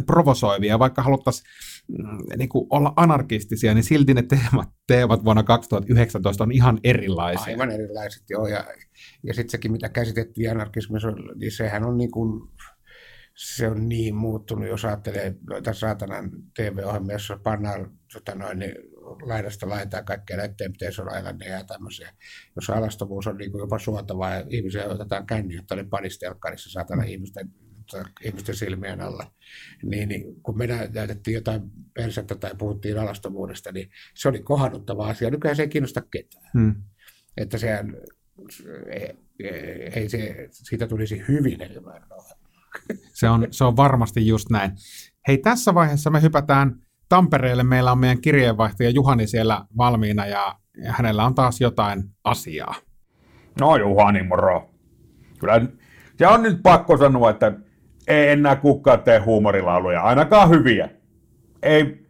[0.05, 1.47] provosoivia, vaikka haluttaisiin
[1.87, 7.53] mm, niin kuin olla anarkistisia, niin silti ne teemat, teemat vuonna 2019 on ihan erilaisia.
[7.53, 8.65] Aivan erilaiset, joo, ja,
[9.23, 12.49] ja sitten sekin, mitä käsitettiin anarkismissa, niin sehän on niin kuin
[13.37, 18.75] se on niin muuttunut, jos ajattelee noita saatanan TV-ohjelmia, jossa pannaan tota noin, niin
[19.21, 21.11] laidasta laitaa kaikkea näiden pitäisi olla
[21.47, 22.13] ja tämmöisiä.
[22.55, 27.01] Jos alastomuus on niin kuin jopa suotavaa ja ihmisiä otetaan känni, jotta ne panistelkkarissa saatana
[27.01, 27.07] mm.
[27.07, 27.49] ihmisten,
[28.23, 29.31] ihmisten silmien alla,
[29.83, 31.61] niin, niin kun me näytettiin jotain
[31.93, 35.29] persettä tai puhuttiin alastomuudesta, niin se oli kohannuttava asia.
[35.29, 36.49] Nykyään se ei kiinnosta ketään.
[36.53, 36.75] Hmm.
[37.37, 37.97] Että sehän,
[38.89, 39.13] ei,
[39.95, 42.01] ei se, siitä tulisi hyvin enemmän
[43.13, 44.71] se on, se on varmasti just näin.
[45.27, 46.75] Hei, tässä vaiheessa me hypätään
[47.09, 47.63] Tampereelle.
[47.63, 50.55] Meillä on meidän kirjeenvaihtaja Juhani siellä valmiina ja,
[50.85, 52.75] hänellä on taas jotain asiaa.
[53.59, 54.69] No Juhani, moro.
[55.39, 55.61] Kyllä
[56.17, 57.53] se on nyt pakko sanoa, että
[58.07, 60.89] ei enää kukaan tee huumorilauluja, ainakaan hyviä.
[61.63, 62.05] Ei,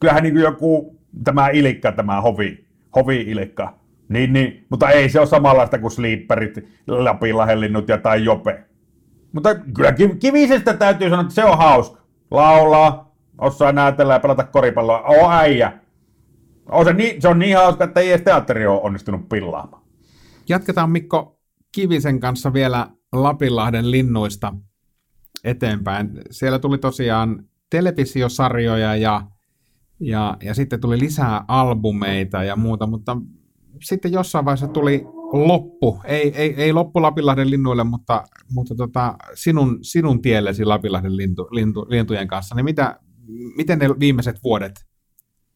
[0.00, 5.26] kyllähän niin kuin joku, tämä Ilikka, tämä hovi, hovi-Ilikka, niin, niin, mutta ei se ole
[5.26, 6.54] samanlaista kuin Sleeperit,
[6.86, 8.64] Lapinlahellinnut ja tai Jope.
[9.32, 12.02] Mutta kyllä Kivisestä täytyy sanoa, että se on hauska.
[12.30, 15.02] Laulaa, osaa näytellä ja pelata koripalloa.
[15.02, 15.72] Oo äijä.
[16.68, 19.82] On se, niin, se on niin hauska, että ei edes teatteri ole onnistunut pillaamaan.
[20.48, 21.40] Jatketaan Mikko
[21.72, 24.54] Kivisen kanssa vielä Lapinlahden linnuista
[25.44, 26.22] eteenpäin.
[26.30, 29.22] Siellä tuli tosiaan televisiosarjoja ja,
[30.00, 33.16] ja, ja sitten tuli lisää albumeita ja muuta, mutta
[33.82, 39.78] sitten jossain vaiheessa tuli loppu, ei, ei, ei loppu Lapinlahden linnuille, mutta, mutta tota, sinun,
[39.82, 43.00] sinun tiellesi Lapinlahden lintu, lintu, lintujen kanssa, niin mitä,
[43.56, 44.72] miten ne viimeiset vuodet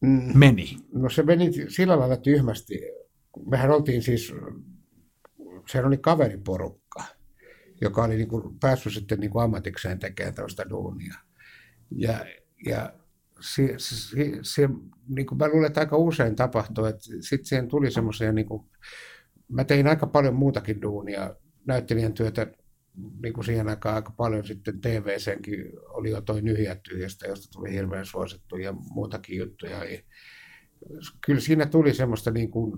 [0.01, 0.39] mm.
[0.39, 0.77] meni?
[0.95, 2.81] No se meni sillä lailla tyhmästi.
[3.51, 4.35] Mehän oltiin siis,
[5.69, 7.05] sehän oli kaveriporukka,
[7.81, 11.15] joka oli niin kuin päässyt sitten niin kuin ammatikseen tekemään tällaista duunia.
[11.91, 12.27] Ja,
[12.67, 12.93] ja
[13.41, 14.69] se, se, se,
[15.09, 18.63] niin kuin mä luulen, että aika usein tapahtuu, että sitten siihen tuli semmoisia niin kuin,
[19.49, 21.37] mä tein aika paljon muutakin duunia,
[21.67, 22.47] näyttelijän työtä
[23.23, 27.73] niin kuin siihen aikaan aika paljon sitten TV-senkin oli jo toi Nyhjät tyhjästä, josta tuli
[27.73, 29.85] hirveän suosittu ja muutakin juttuja.
[29.85, 30.05] Eli
[31.27, 32.73] kyllä siinä tuli semmoista niin kuin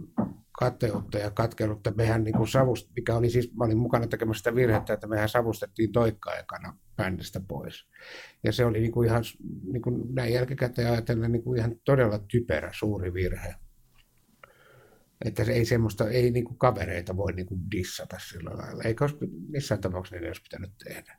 [0.58, 1.92] kateutta ja katkeruutta.
[1.96, 5.28] Mehän niin kuin savust, mikä oli siis, mä olin mukana tekemässä sitä virhettä, että mehän
[5.28, 7.86] savustettiin toikkaa ekana bändistä pois.
[8.44, 9.22] Ja se oli niin kuin ihan,
[9.72, 13.54] niin kuin näin jälkikäteen ajatellen niin kuin ihan todella typerä suuri virhe.
[15.24, 18.82] Että se ei semmoista, ei niinku kavereita voi niinku dissata sillä lailla.
[18.82, 19.16] Eikä olisi
[19.48, 21.18] missään tapauksessa niitä olisi pitänyt tehdä.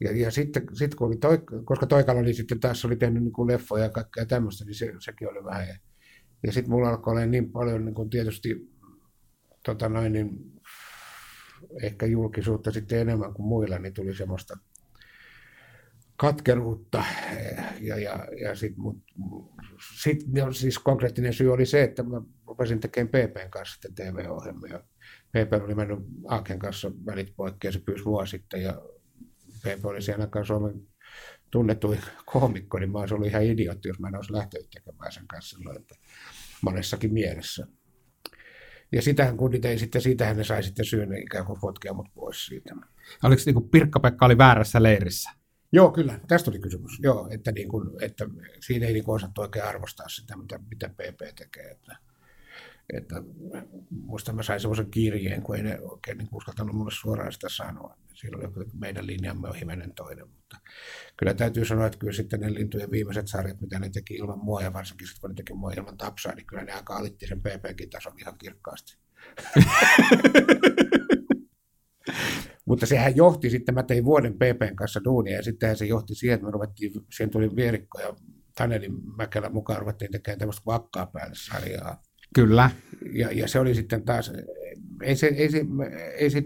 [0.00, 3.46] Ja, ja sitten sit kun oli toi, koska Toikalla oli sitten taas oli tehnyt niinku
[3.46, 5.68] leffoja ja kaikkea tämmöistä, niin se, sekin oli vähän.
[5.68, 5.76] Ja,
[6.42, 8.70] ja sitten mulla alkoi olla niin paljon niin kuin tietysti
[9.64, 10.60] tota noin, niin
[11.82, 14.58] ehkä julkisuutta sitten enemmän kuin muilla, niin tuli semmoista
[16.20, 17.04] katkeruutta.
[17.80, 18.84] Ja, ja, ja sitten
[20.02, 20.18] sit,
[20.52, 24.80] siis konkreettinen syy oli se, että mä rupesin tekemään PPn kanssa TV-ohjelmia.
[25.28, 25.98] PP oli mennyt
[26.28, 28.82] Aaken kanssa välit poikki ja se pyysi mua sitten ja
[29.62, 30.86] PP oli siellä aikaan Suomen
[31.50, 35.26] tunnetuin koomikko, niin mä olisin ollut ihan idiootti, jos mä en olisi lähtenyt tekemään sen
[35.26, 35.94] kanssa silloin, että
[36.62, 37.66] monessakin mielessä.
[38.92, 42.46] Ja sitähän kun ei sitten, siitähän ne sai sitten syyn ikään kuin potkia mut pois
[42.46, 42.74] siitä.
[43.22, 45.39] Oliko niin kuin Pirkka-Pekka oli väärässä leirissä?
[45.72, 46.20] Joo, kyllä.
[46.28, 46.98] Tästä oli kysymys.
[47.02, 48.26] Joo, että, niin kuin, että
[48.60, 51.70] siinä ei niin osattu oikein arvostaa sitä, mitä, mitä PP tekee.
[51.70, 51.96] Että,
[52.92, 53.22] että
[53.90, 57.96] muistan, mä sain semmoisen kirjeen, kun ei ne oikein niin uskaltanut mulle suoraan sitä sanoa.
[58.14, 60.56] Silloin meidän linjamme on hivenen toinen, mutta
[61.16, 64.62] kyllä täytyy sanoa, että kyllä sitten ne lintujen viimeiset sarjat, mitä ne teki ilman mua
[64.62, 67.40] ja varsinkin sitten kun ne teki mua ilman tapsaa, niin kyllä ne aika alitti sen
[67.40, 68.96] PPkin tason ihan kirkkaasti.
[72.64, 76.34] Mutta sehän johti sitten, mä tein vuoden PPn kanssa duunia ja sitten se johti siihen,
[76.34, 78.14] että me ruvettiin, siihen tuli Vierikko ja
[78.56, 82.02] Taneli Mäkelä mukaan ruvettiin tekemään tämmöistä vakkaa päälle sarjaa.
[82.34, 82.70] Kyllä.
[83.12, 84.32] Ja, ja, se oli sitten taas,
[85.02, 85.64] ei se, ei se,
[86.16, 86.42] ei se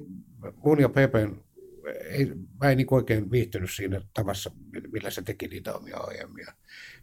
[0.64, 1.40] mun ja Pepen,
[2.10, 4.50] ei, mä en niin oikein viihtynyt siinä tavassa,
[4.92, 6.52] millä se teki niitä omia ohjelmia.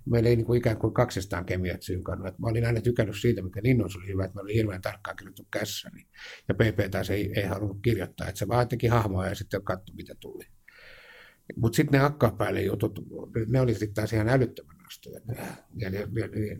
[0.06, 2.40] Meillä ei niin kuin ikään kuin kaksistaan kemiat synkannut.
[2.40, 5.48] Mä olin aina tykännyt siitä, mikä Ninnos oli hyvä, että mä olin hirveän tarkkaan kirjoittu
[5.52, 6.08] kässäni.
[6.48, 9.96] Ja PP taas ei, ei halunnut kirjoittaa, että se vaan teki hahmoja ja sitten katsoi,
[9.96, 10.44] mitä tuli.
[11.56, 13.00] Mutta sitten ne akkapäälle jutut,
[13.48, 15.22] ne oli sitten taas ihan älyttömän astoja.
[15.76, 16.08] Ja, ja, ja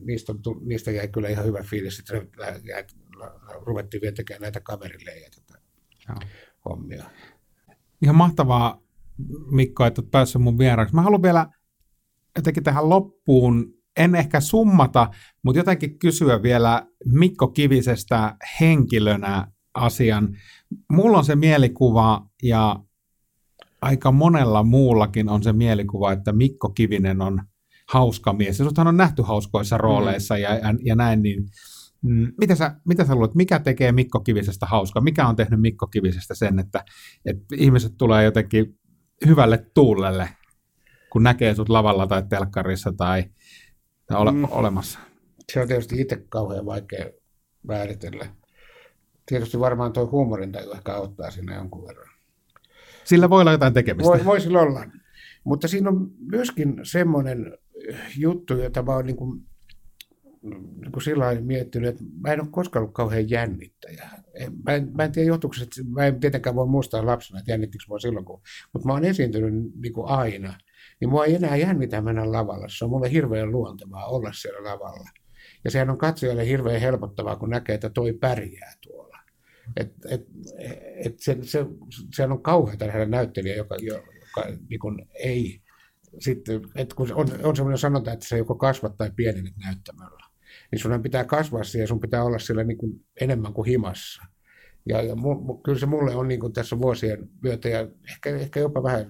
[0.02, 2.14] niistä, on, niistä jäi kyllä ihan hyvä fiilis, että
[3.66, 5.62] ruvettiin vielä tekemään näitä kaverille ja tätä
[6.10, 6.18] Joo.
[6.70, 7.04] hommia.
[8.02, 8.82] Ihan mahtavaa,
[9.52, 10.96] Mikko, että olet päässyt mun vieraaksi.
[10.96, 11.48] Mä haluan vielä
[12.36, 15.10] jotenkin tähän loppuun, en ehkä summata,
[15.44, 20.38] mutta jotenkin kysyä vielä Mikko Kivisestä henkilönä asian.
[20.92, 22.80] Mulla on se mielikuva ja
[23.82, 27.42] aika monella muullakin on se mielikuva, että Mikko Kivinen on
[27.90, 28.60] hauska mies.
[28.60, 29.82] Ja on nähty hauskoissa mm.
[29.82, 31.46] rooleissa ja, ja, ja näin, niin
[32.02, 35.02] mm, mitä sä, mitä sä luulet, mikä tekee Mikko Kivisestä hauska?
[35.02, 36.86] Mikä on tehnyt Mikko Kivisestä sen, että,
[37.26, 38.80] että ihmiset tulee jotenkin
[39.26, 40.30] hyvälle tuulelle,
[41.12, 43.24] kun näkee sut lavalla tai telkkarissa tai,
[44.06, 44.48] tai ole, mm.
[44.52, 45.00] olemassa?
[45.54, 47.06] Se on tietysti itse kauhean vaikea
[47.64, 48.28] määritellä.
[49.26, 52.10] Tietysti varmaan tuo huumorintaju ehkä auttaa siinä jonkun verran.
[53.04, 54.10] Sillä voi olla jotain tekemistä.
[54.10, 54.86] Voi, voi sillä olla.
[55.44, 57.58] Mutta siinä on myöskin semmoinen
[58.18, 59.42] juttu, jota mä oon niin kuin,
[60.82, 64.10] niin kuin sillä miettinyt, että mä en ole koskaan ollut kauhean jännittäjä.
[64.66, 67.84] Mä en, mä en tiedä johtuuko, että mä en tietenkään voi muistaa lapsena, että jännittikö
[67.88, 68.42] mua silloin, kun,
[68.74, 70.54] mutta mä oon esiintynyt niin kuin aina.
[71.02, 72.68] Niin mua ei enää jännitä mennä lavalle.
[72.70, 75.10] Se on mulle hirveän luontevaa olla siellä lavalla.
[75.64, 79.18] Ja sehän on katsojalle hirveän helpottavaa, kun näkee, että toi pärjää tuolla.
[79.78, 80.28] Et, et,
[81.06, 81.66] et se, se,
[82.16, 85.62] sehän on kauheata nähdä näyttelijä, joka, joka niin kuin ei
[86.20, 90.26] sitten, että kun on, on sellainen sanonta, että se joko kasvat tai pienenet näyttämällä,
[90.72, 94.24] niin sun pitää kasvaa siihen sun pitää olla siellä niin kuin enemmän kuin himassa.
[94.90, 98.60] Ja, ja mu, kyllä se mulle on niin kuin tässä vuosien myötä ja ehkä, ehkä
[98.60, 99.06] jopa vähän,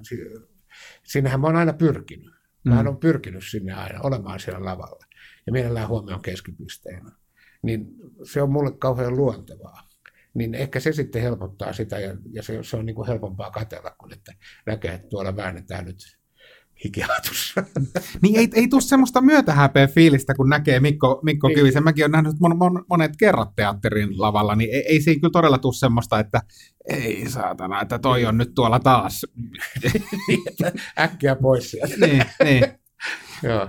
[1.03, 2.33] sinnehän mä oon aina pyrkinyt.
[2.63, 2.87] Mä mm.
[2.87, 5.05] on pyrkinyt sinne aina olemaan siellä lavalla
[5.45, 7.11] ja mielellään huomioon keskipisteenä.
[7.61, 7.87] Niin
[8.23, 9.91] se on mulle kauhean luontevaa
[10.33, 13.95] niin ehkä se sitten helpottaa sitä ja, ja se, se on niin kuin helpompaa katella,
[13.97, 14.33] kun että
[14.65, 16.19] näkee, että tuolla väännetään nyt
[16.83, 17.63] hikiatussa.
[18.21, 21.55] Niin ei, ei tule semmoista myötähäpeä fiilistä, kun näkee Mikko, Mikko niin.
[21.55, 21.83] Kivisen.
[21.83, 25.57] Mäkin olen nähnyt mon, mon, monet kerrat teatterin lavalla, niin ei, ei siinä kyllä todella
[25.57, 26.41] tule semmoista, että
[26.89, 29.25] ei saatana, että toi on nyt tuolla taas.
[30.99, 32.07] Äkkiä pois sieltä.
[32.07, 32.63] niin, niin.
[33.43, 33.67] Joo.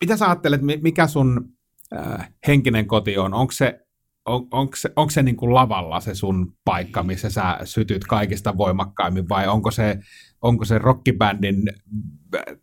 [0.00, 1.48] Mitä sä ajattelet, mikä sun
[1.96, 3.34] äh, henkinen koti on?
[3.34, 3.86] Onko se
[4.26, 8.56] on, onko se, onko se niin kuin lavalla se sun paikka, missä sä sytyt kaikista
[8.56, 9.98] voimakkaimmin, vai onko se,
[10.46, 11.62] onko se rockibändin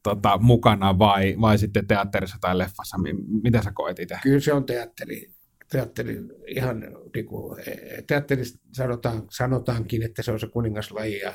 [0.03, 2.97] tota, mukana vai, vai sitten teatterissa tai leffassa?
[3.43, 4.19] Mitä sä koet itse?
[4.23, 5.34] Kyllä se on teatteri.
[5.71, 6.17] Teatteri,
[6.47, 6.79] ihan
[7.15, 11.34] niin kuin, e, teatterista sanotaan, sanotaankin, että se on se kuningaslaji ja,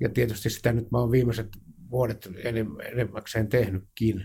[0.00, 1.48] ja tietysti sitä nyt mä oon viimeiset
[1.90, 2.28] vuodet
[2.92, 4.24] enemmäkseen tehnytkin.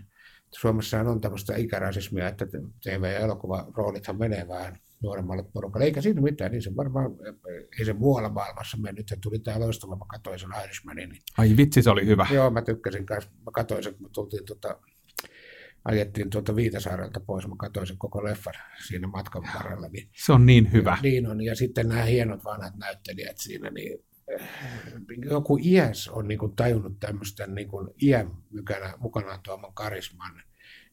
[0.60, 2.46] Suomessa on tämmöistä ikärasismia, että
[2.84, 5.86] TV- ja elokuvaroolithan menee vähän nuoremmalle porukalle.
[5.86, 7.12] Eikä siinä mitään, niin se varmaan,
[7.80, 9.08] ei se muualla maailmassa mennyt.
[9.08, 11.10] Se tuli tämä loistava, mä katsoin sen Irishmanin.
[11.10, 11.22] Niin...
[11.38, 12.28] Ai vitsi, se oli hyvä.
[12.32, 13.32] Joo, mä tykkäsin kanssa.
[13.46, 14.80] Mä katsoin sen, kun me tultiin tuota,
[15.86, 18.54] ajettiin tuolta Viitasaarelta pois, mä katsoin sen koko leffan
[18.88, 19.88] siinä matkan varrella.
[19.88, 20.98] Niin, se on niin hyvä.
[21.02, 24.42] Niin on, ja sitten nämä hienot vanhat näyttelijät siinä, niin eh,
[25.30, 30.42] joku iäs on niin kuin tajunnut tämmöistä niin kuin iän mukana, mukanaan tuoman karisman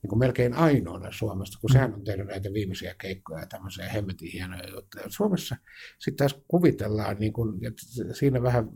[0.02, 4.32] niin kuin melkein ainoana Suomesta, kun sehän on tehnyt näitä viimeisiä keikkoja ja tämmöisiä hemmetin
[4.32, 5.04] hienoja juttuja.
[5.08, 5.56] Suomessa
[5.98, 7.82] sitten taas kuvitellaan, niin kuin, että
[8.12, 8.68] siinä vähän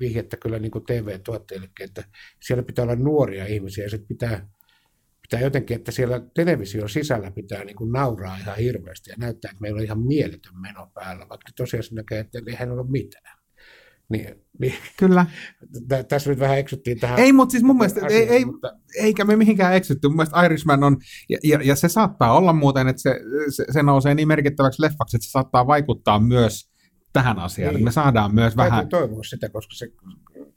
[0.00, 2.04] vihjettä kyllä niin TV-tuotteillekin, että
[2.42, 4.48] siellä pitää olla nuoria ihmisiä ja sitten pitää,
[5.22, 9.62] pitää jotenkin, että siellä television sisällä pitää niin kuin nauraa ihan hirveästi ja näyttää, että
[9.62, 13.37] meillä on ihan mieletön meno päällä, vaikka tosiaan näkee, että ei hän ole mitään.
[14.08, 14.74] Niin, niin.
[14.96, 15.26] Kyllä.
[16.08, 17.18] Tässä nyt vähän eksyttiin tähän.
[17.18, 18.76] Ei, mutta siis mun mielestä, asiaan, ei, ei, mutta...
[18.98, 20.08] eikä me mihinkään eksytty.
[20.08, 20.96] Mun mielestä Irishman on,
[21.28, 25.16] ja, ja, ja se saattaa olla muuten, että se, se, se nousee niin merkittäväksi leffaksi,
[25.16, 26.70] että se saattaa vaikuttaa myös
[27.12, 27.74] tähän asiaan.
[27.74, 27.84] Niin.
[27.84, 28.88] Me saadaan myös Täytyy vähän...
[28.88, 29.92] toivoa sitä, koska se,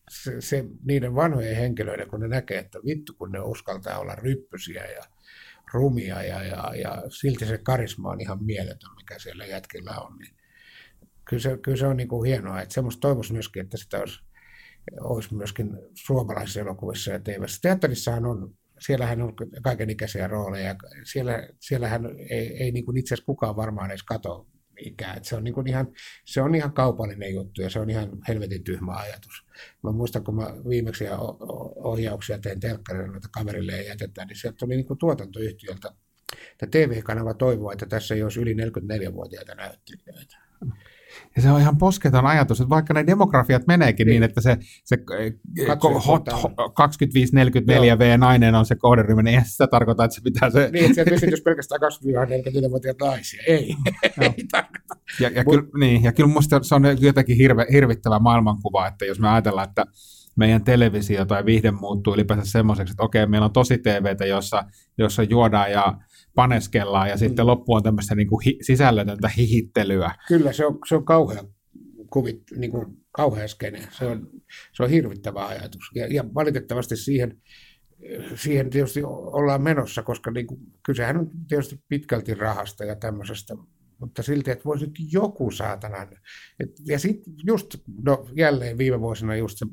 [0.10, 4.86] se, se, niiden vanhojen henkilöiden, kun ne näkee, että vittu kun ne uskaltaa olla ryppysiä
[4.86, 5.04] ja
[5.74, 10.36] rumia ja, ja, ja silti se karisma on ihan mieletön, mikä siellä jätkillä on, niin
[11.26, 14.20] kyllä se, kyllä se on niin kuin hienoa, että semmoista toivoisi myöskin, että sitä olisi,
[15.00, 22.64] olisi myöskin suomalaisissa elokuvissa ja tv Teatterissahan on, siellähän on kaikenikäisiä rooleja, siellä, siellähän ei,
[22.64, 24.48] ei niin kuin itse asiassa kukaan varmaan edes kato
[24.86, 25.20] ikää.
[25.22, 25.88] Se, on niin kuin ihan,
[26.26, 29.46] se on ihan kaupallinen juttu ja se on ihan helvetin tyhmä ajatus.
[29.84, 31.06] Mä muistan, kun mä viimeksi
[31.76, 35.94] ohjauksia tein telkkarilla, että kaverille ei jätetä, niin sieltä tuli niin kuin tuotantoyhtiöltä,
[36.52, 40.38] että TV-kanava toivoo, että tässä ei olisi yli 44-vuotiaita näyttelijöitä.
[41.36, 44.24] Ja se on ihan posketon ajatus, että vaikka ne demografiat meneekin niin, Niin.
[44.24, 44.98] että se, se
[45.68, 46.68] Katsoja hot, kohtaa.
[46.68, 50.70] 25-44V nainen on se kohderyhmä, niin eihän sitä tarkoita, että se pitää se...
[50.74, 53.44] Niin, että sieltä esitys pelkästään 24-44-vuotiaita naisia.
[53.48, 53.76] Ei,
[54.22, 54.96] ei tarkoita.
[55.20, 59.20] Ja, ja, kyllä, niin, ja kyllä musta se on jotenkin hirve, hirvittävä maailmankuva, että jos
[59.20, 59.86] me ajatellaan, että
[60.36, 64.64] meidän televisio tai viihde muuttuu ylipäänsä semmoiseksi, että okei, meillä on tosi TVtä, jossa,
[64.98, 65.98] jossa juodaan ja
[66.36, 67.48] paneskellaan, ja sitten Mm.
[67.48, 70.16] loppu on tämmöistä niin kuin hi, sisällötöntä hihittelyä.
[70.28, 71.44] Kyllä se on, se on kauhea
[72.10, 73.88] kuvit, niin kuin kauhea skene.
[73.92, 74.30] Se on,
[74.74, 75.92] se on hirvittävä ajatus.
[75.96, 77.42] Ja, ja valitettavasti siihen,
[78.36, 83.56] siihen tietysti ollaan menossa, koska niin kuin, kysehän on tietysti pitkälti rahasta ja tämmöisestä,
[84.00, 86.08] mutta silti, että voisi nyt joku saatana.
[86.60, 89.66] Et, ja sitten just, no jälleen viime vuosina just se,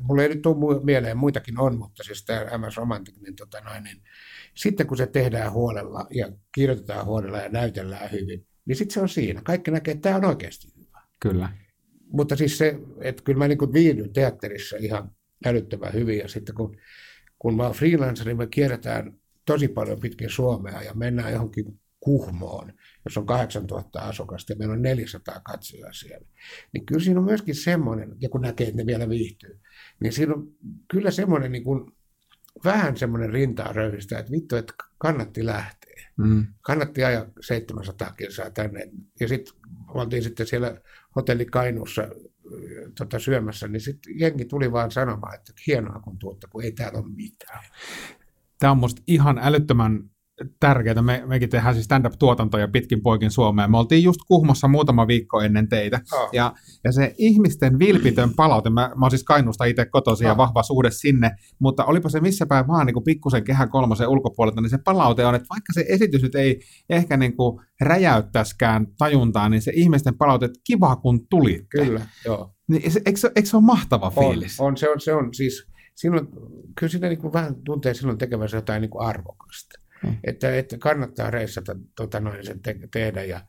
[0.00, 3.84] mulle ei nyt tule mieleen, muitakin on, mutta siis tämä MS Romantic, niin, tota noin,
[3.84, 4.02] niin
[4.54, 9.08] sitten kun se tehdään huolella ja kirjoitetaan huolella ja näytellään hyvin, niin sitten se on
[9.08, 9.42] siinä.
[9.44, 11.02] Kaikki näkee, että tämä on oikeasti hyvä.
[11.20, 11.48] Kyllä.
[12.12, 15.10] Mutta siis se, että kyllä mä niin viihdyn teatterissa ihan
[15.46, 16.76] älyttömän hyvin ja sitten kun,
[17.38, 22.72] kun mä oon freelancer, niin me kierretään tosi paljon pitkin Suomea ja mennään johonkin Kuhmoon,
[23.04, 26.26] jos on 8000 asukasta ja meillä on 400 katsojaa siellä.
[26.72, 29.60] Niin kyllä siinä on myöskin semmoinen, ja kun näkee, että ne vielä viihtyy,
[30.00, 30.52] niin siinä on
[30.90, 31.92] kyllä semmoinen niin kuin,
[32.64, 36.46] vähän semmoinen rintaa röyhistä, että vittu, että kannatti lähteä Mm.
[36.62, 38.90] kannatti ajaa 700 kilsaa tänne.
[39.20, 39.54] Ja sitten
[39.88, 40.80] oltiin sitten siellä
[41.16, 42.08] hotelli Kainuussa
[42.98, 46.98] tota, syömässä, niin sitten jengi tuli vaan sanomaan, että hienoa kun tuotte, kun ei täällä
[46.98, 47.64] ole mitään.
[48.58, 50.10] Tämä on musta ihan älyttömän
[50.60, 51.02] tärkeää.
[51.02, 53.70] Me, mekin tehdään siis stand-up-tuotantoja pitkin poikin Suomeen.
[53.70, 56.00] Me oltiin just Kuhmossa muutama viikko ennen teitä.
[56.12, 56.28] Oh.
[56.32, 56.52] Ja,
[56.84, 60.36] ja se ihmisten vilpitön palaute, mä, mä oon siis Kainuusta itse kotoisin ja Ah.
[60.36, 64.60] vahva suhde sinne, mutta olipa se missä päin vaan niin kuin pikkusen kehä kolmosen ulkopuolelta,
[64.60, 66.60] niin se palaute on, että vaikka se esitys nyt ei
[66.90, 71.66] ehkä niin kuin räjäyttäskään tajuntaa, niin se ihmisten palaute, että kiva kun tulitte.
[71.68, 72.54] Kyllä, joo.
[72.68, 74.60] Niin, se- eikö, se- eikö se ole mahtava On, fiilis?
[74.60, 76.28] on, se on, se on siis, silloin,
[76.78, 79.80] kyllä siinä niin kuin vähän tuntee silloin tekevänsä jotain niin kuin arvokasta.
[80.02, 80.16] Mm.
[80.24, 83.40] Että, että kannattaa reissata tota noin, sen te- tehdä ja,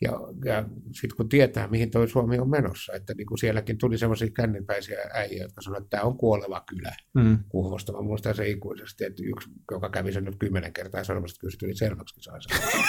[0.00, 0.12] ja,
[0.44, 4.30] ja sitten kun tietää, mihin toi Suomi on menossa, että niin kuin sielläkin tuli semmoisia
[4.30, 6.96] kännipäisiä äijä, jotka sanoivat, että tämä on kuoleva kylä.
[7.14, 7.38] Mm.
[7.48, 7.92] Kuhmosta.
[7.92, 11.52] Mä muistan se ikuisesti, että yksi, joka kävi sen nyt kymmenen kertaa sanomassa, että kyllä
[11.52, 12.34] se tuli selväksi sen.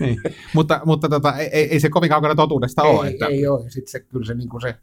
[0.00, 0.20] Niin.
[0.54, 3.06] mutta mutta tota, ei, ei, se kovin kaukana totuudesta ole.
[3.06, 3.70] ei, Että, ei ole.
[3.70, 4.74] Sitten se, kyllä se, niin kuin se,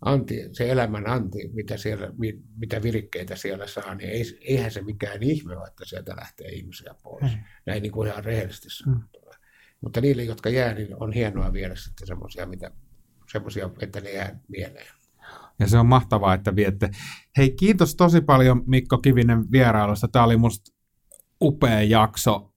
[0.00, 4.82] anti, se elämän anti, mitä, siellä, mi- mitä virikkeitä siellä saa, niin ei, eihän se
[4.82, 7.32] mikään ihme ole, että sieltä lähtee ihmisiä pois.
[7.32, 7.38] Ei.
[7.66, 9.30] Näin niin kuin ihan rehellisesti sanottuna.
[9.80, 12.70] Mutta niille, jotka jää, niin on hienoa viedä sitten semmoisia, mitä
[13.32, 14.86] semmoisia, että ne jää mieleen.
[15.58, 16.90] Ja se on mahtavaa, että viette.
[17.36, 20.08] Hei, kiitos tosi paljon Mikko Kivinen vierailusta.
[20.08, 20.72] Tämä oli musta
[21.42, 22.54] upea jakso.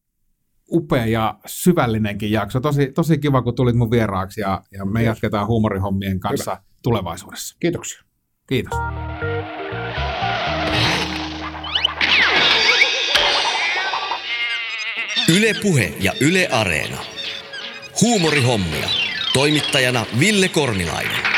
[0.71, 2.59] Upea ja syvällinenkin jakso.
[2.59, 6.63] Tosi, tosi kiva, kun tulit mun vieraaksi ja, ja me jatketaan huumorihommien kanssa Hyvä.
[6.81, 7.55] Tulevaisuudessa.
[7.59, 8.03] Kiitoksia.
[8.47, 8.73] Kiitos.
[15.35, 16.97] Yle Puhe ja Yle Areena.
[18.01, 18.89] Huumorihommia.
[19.33, 21.30] Toimittajana Ville Kornilainen.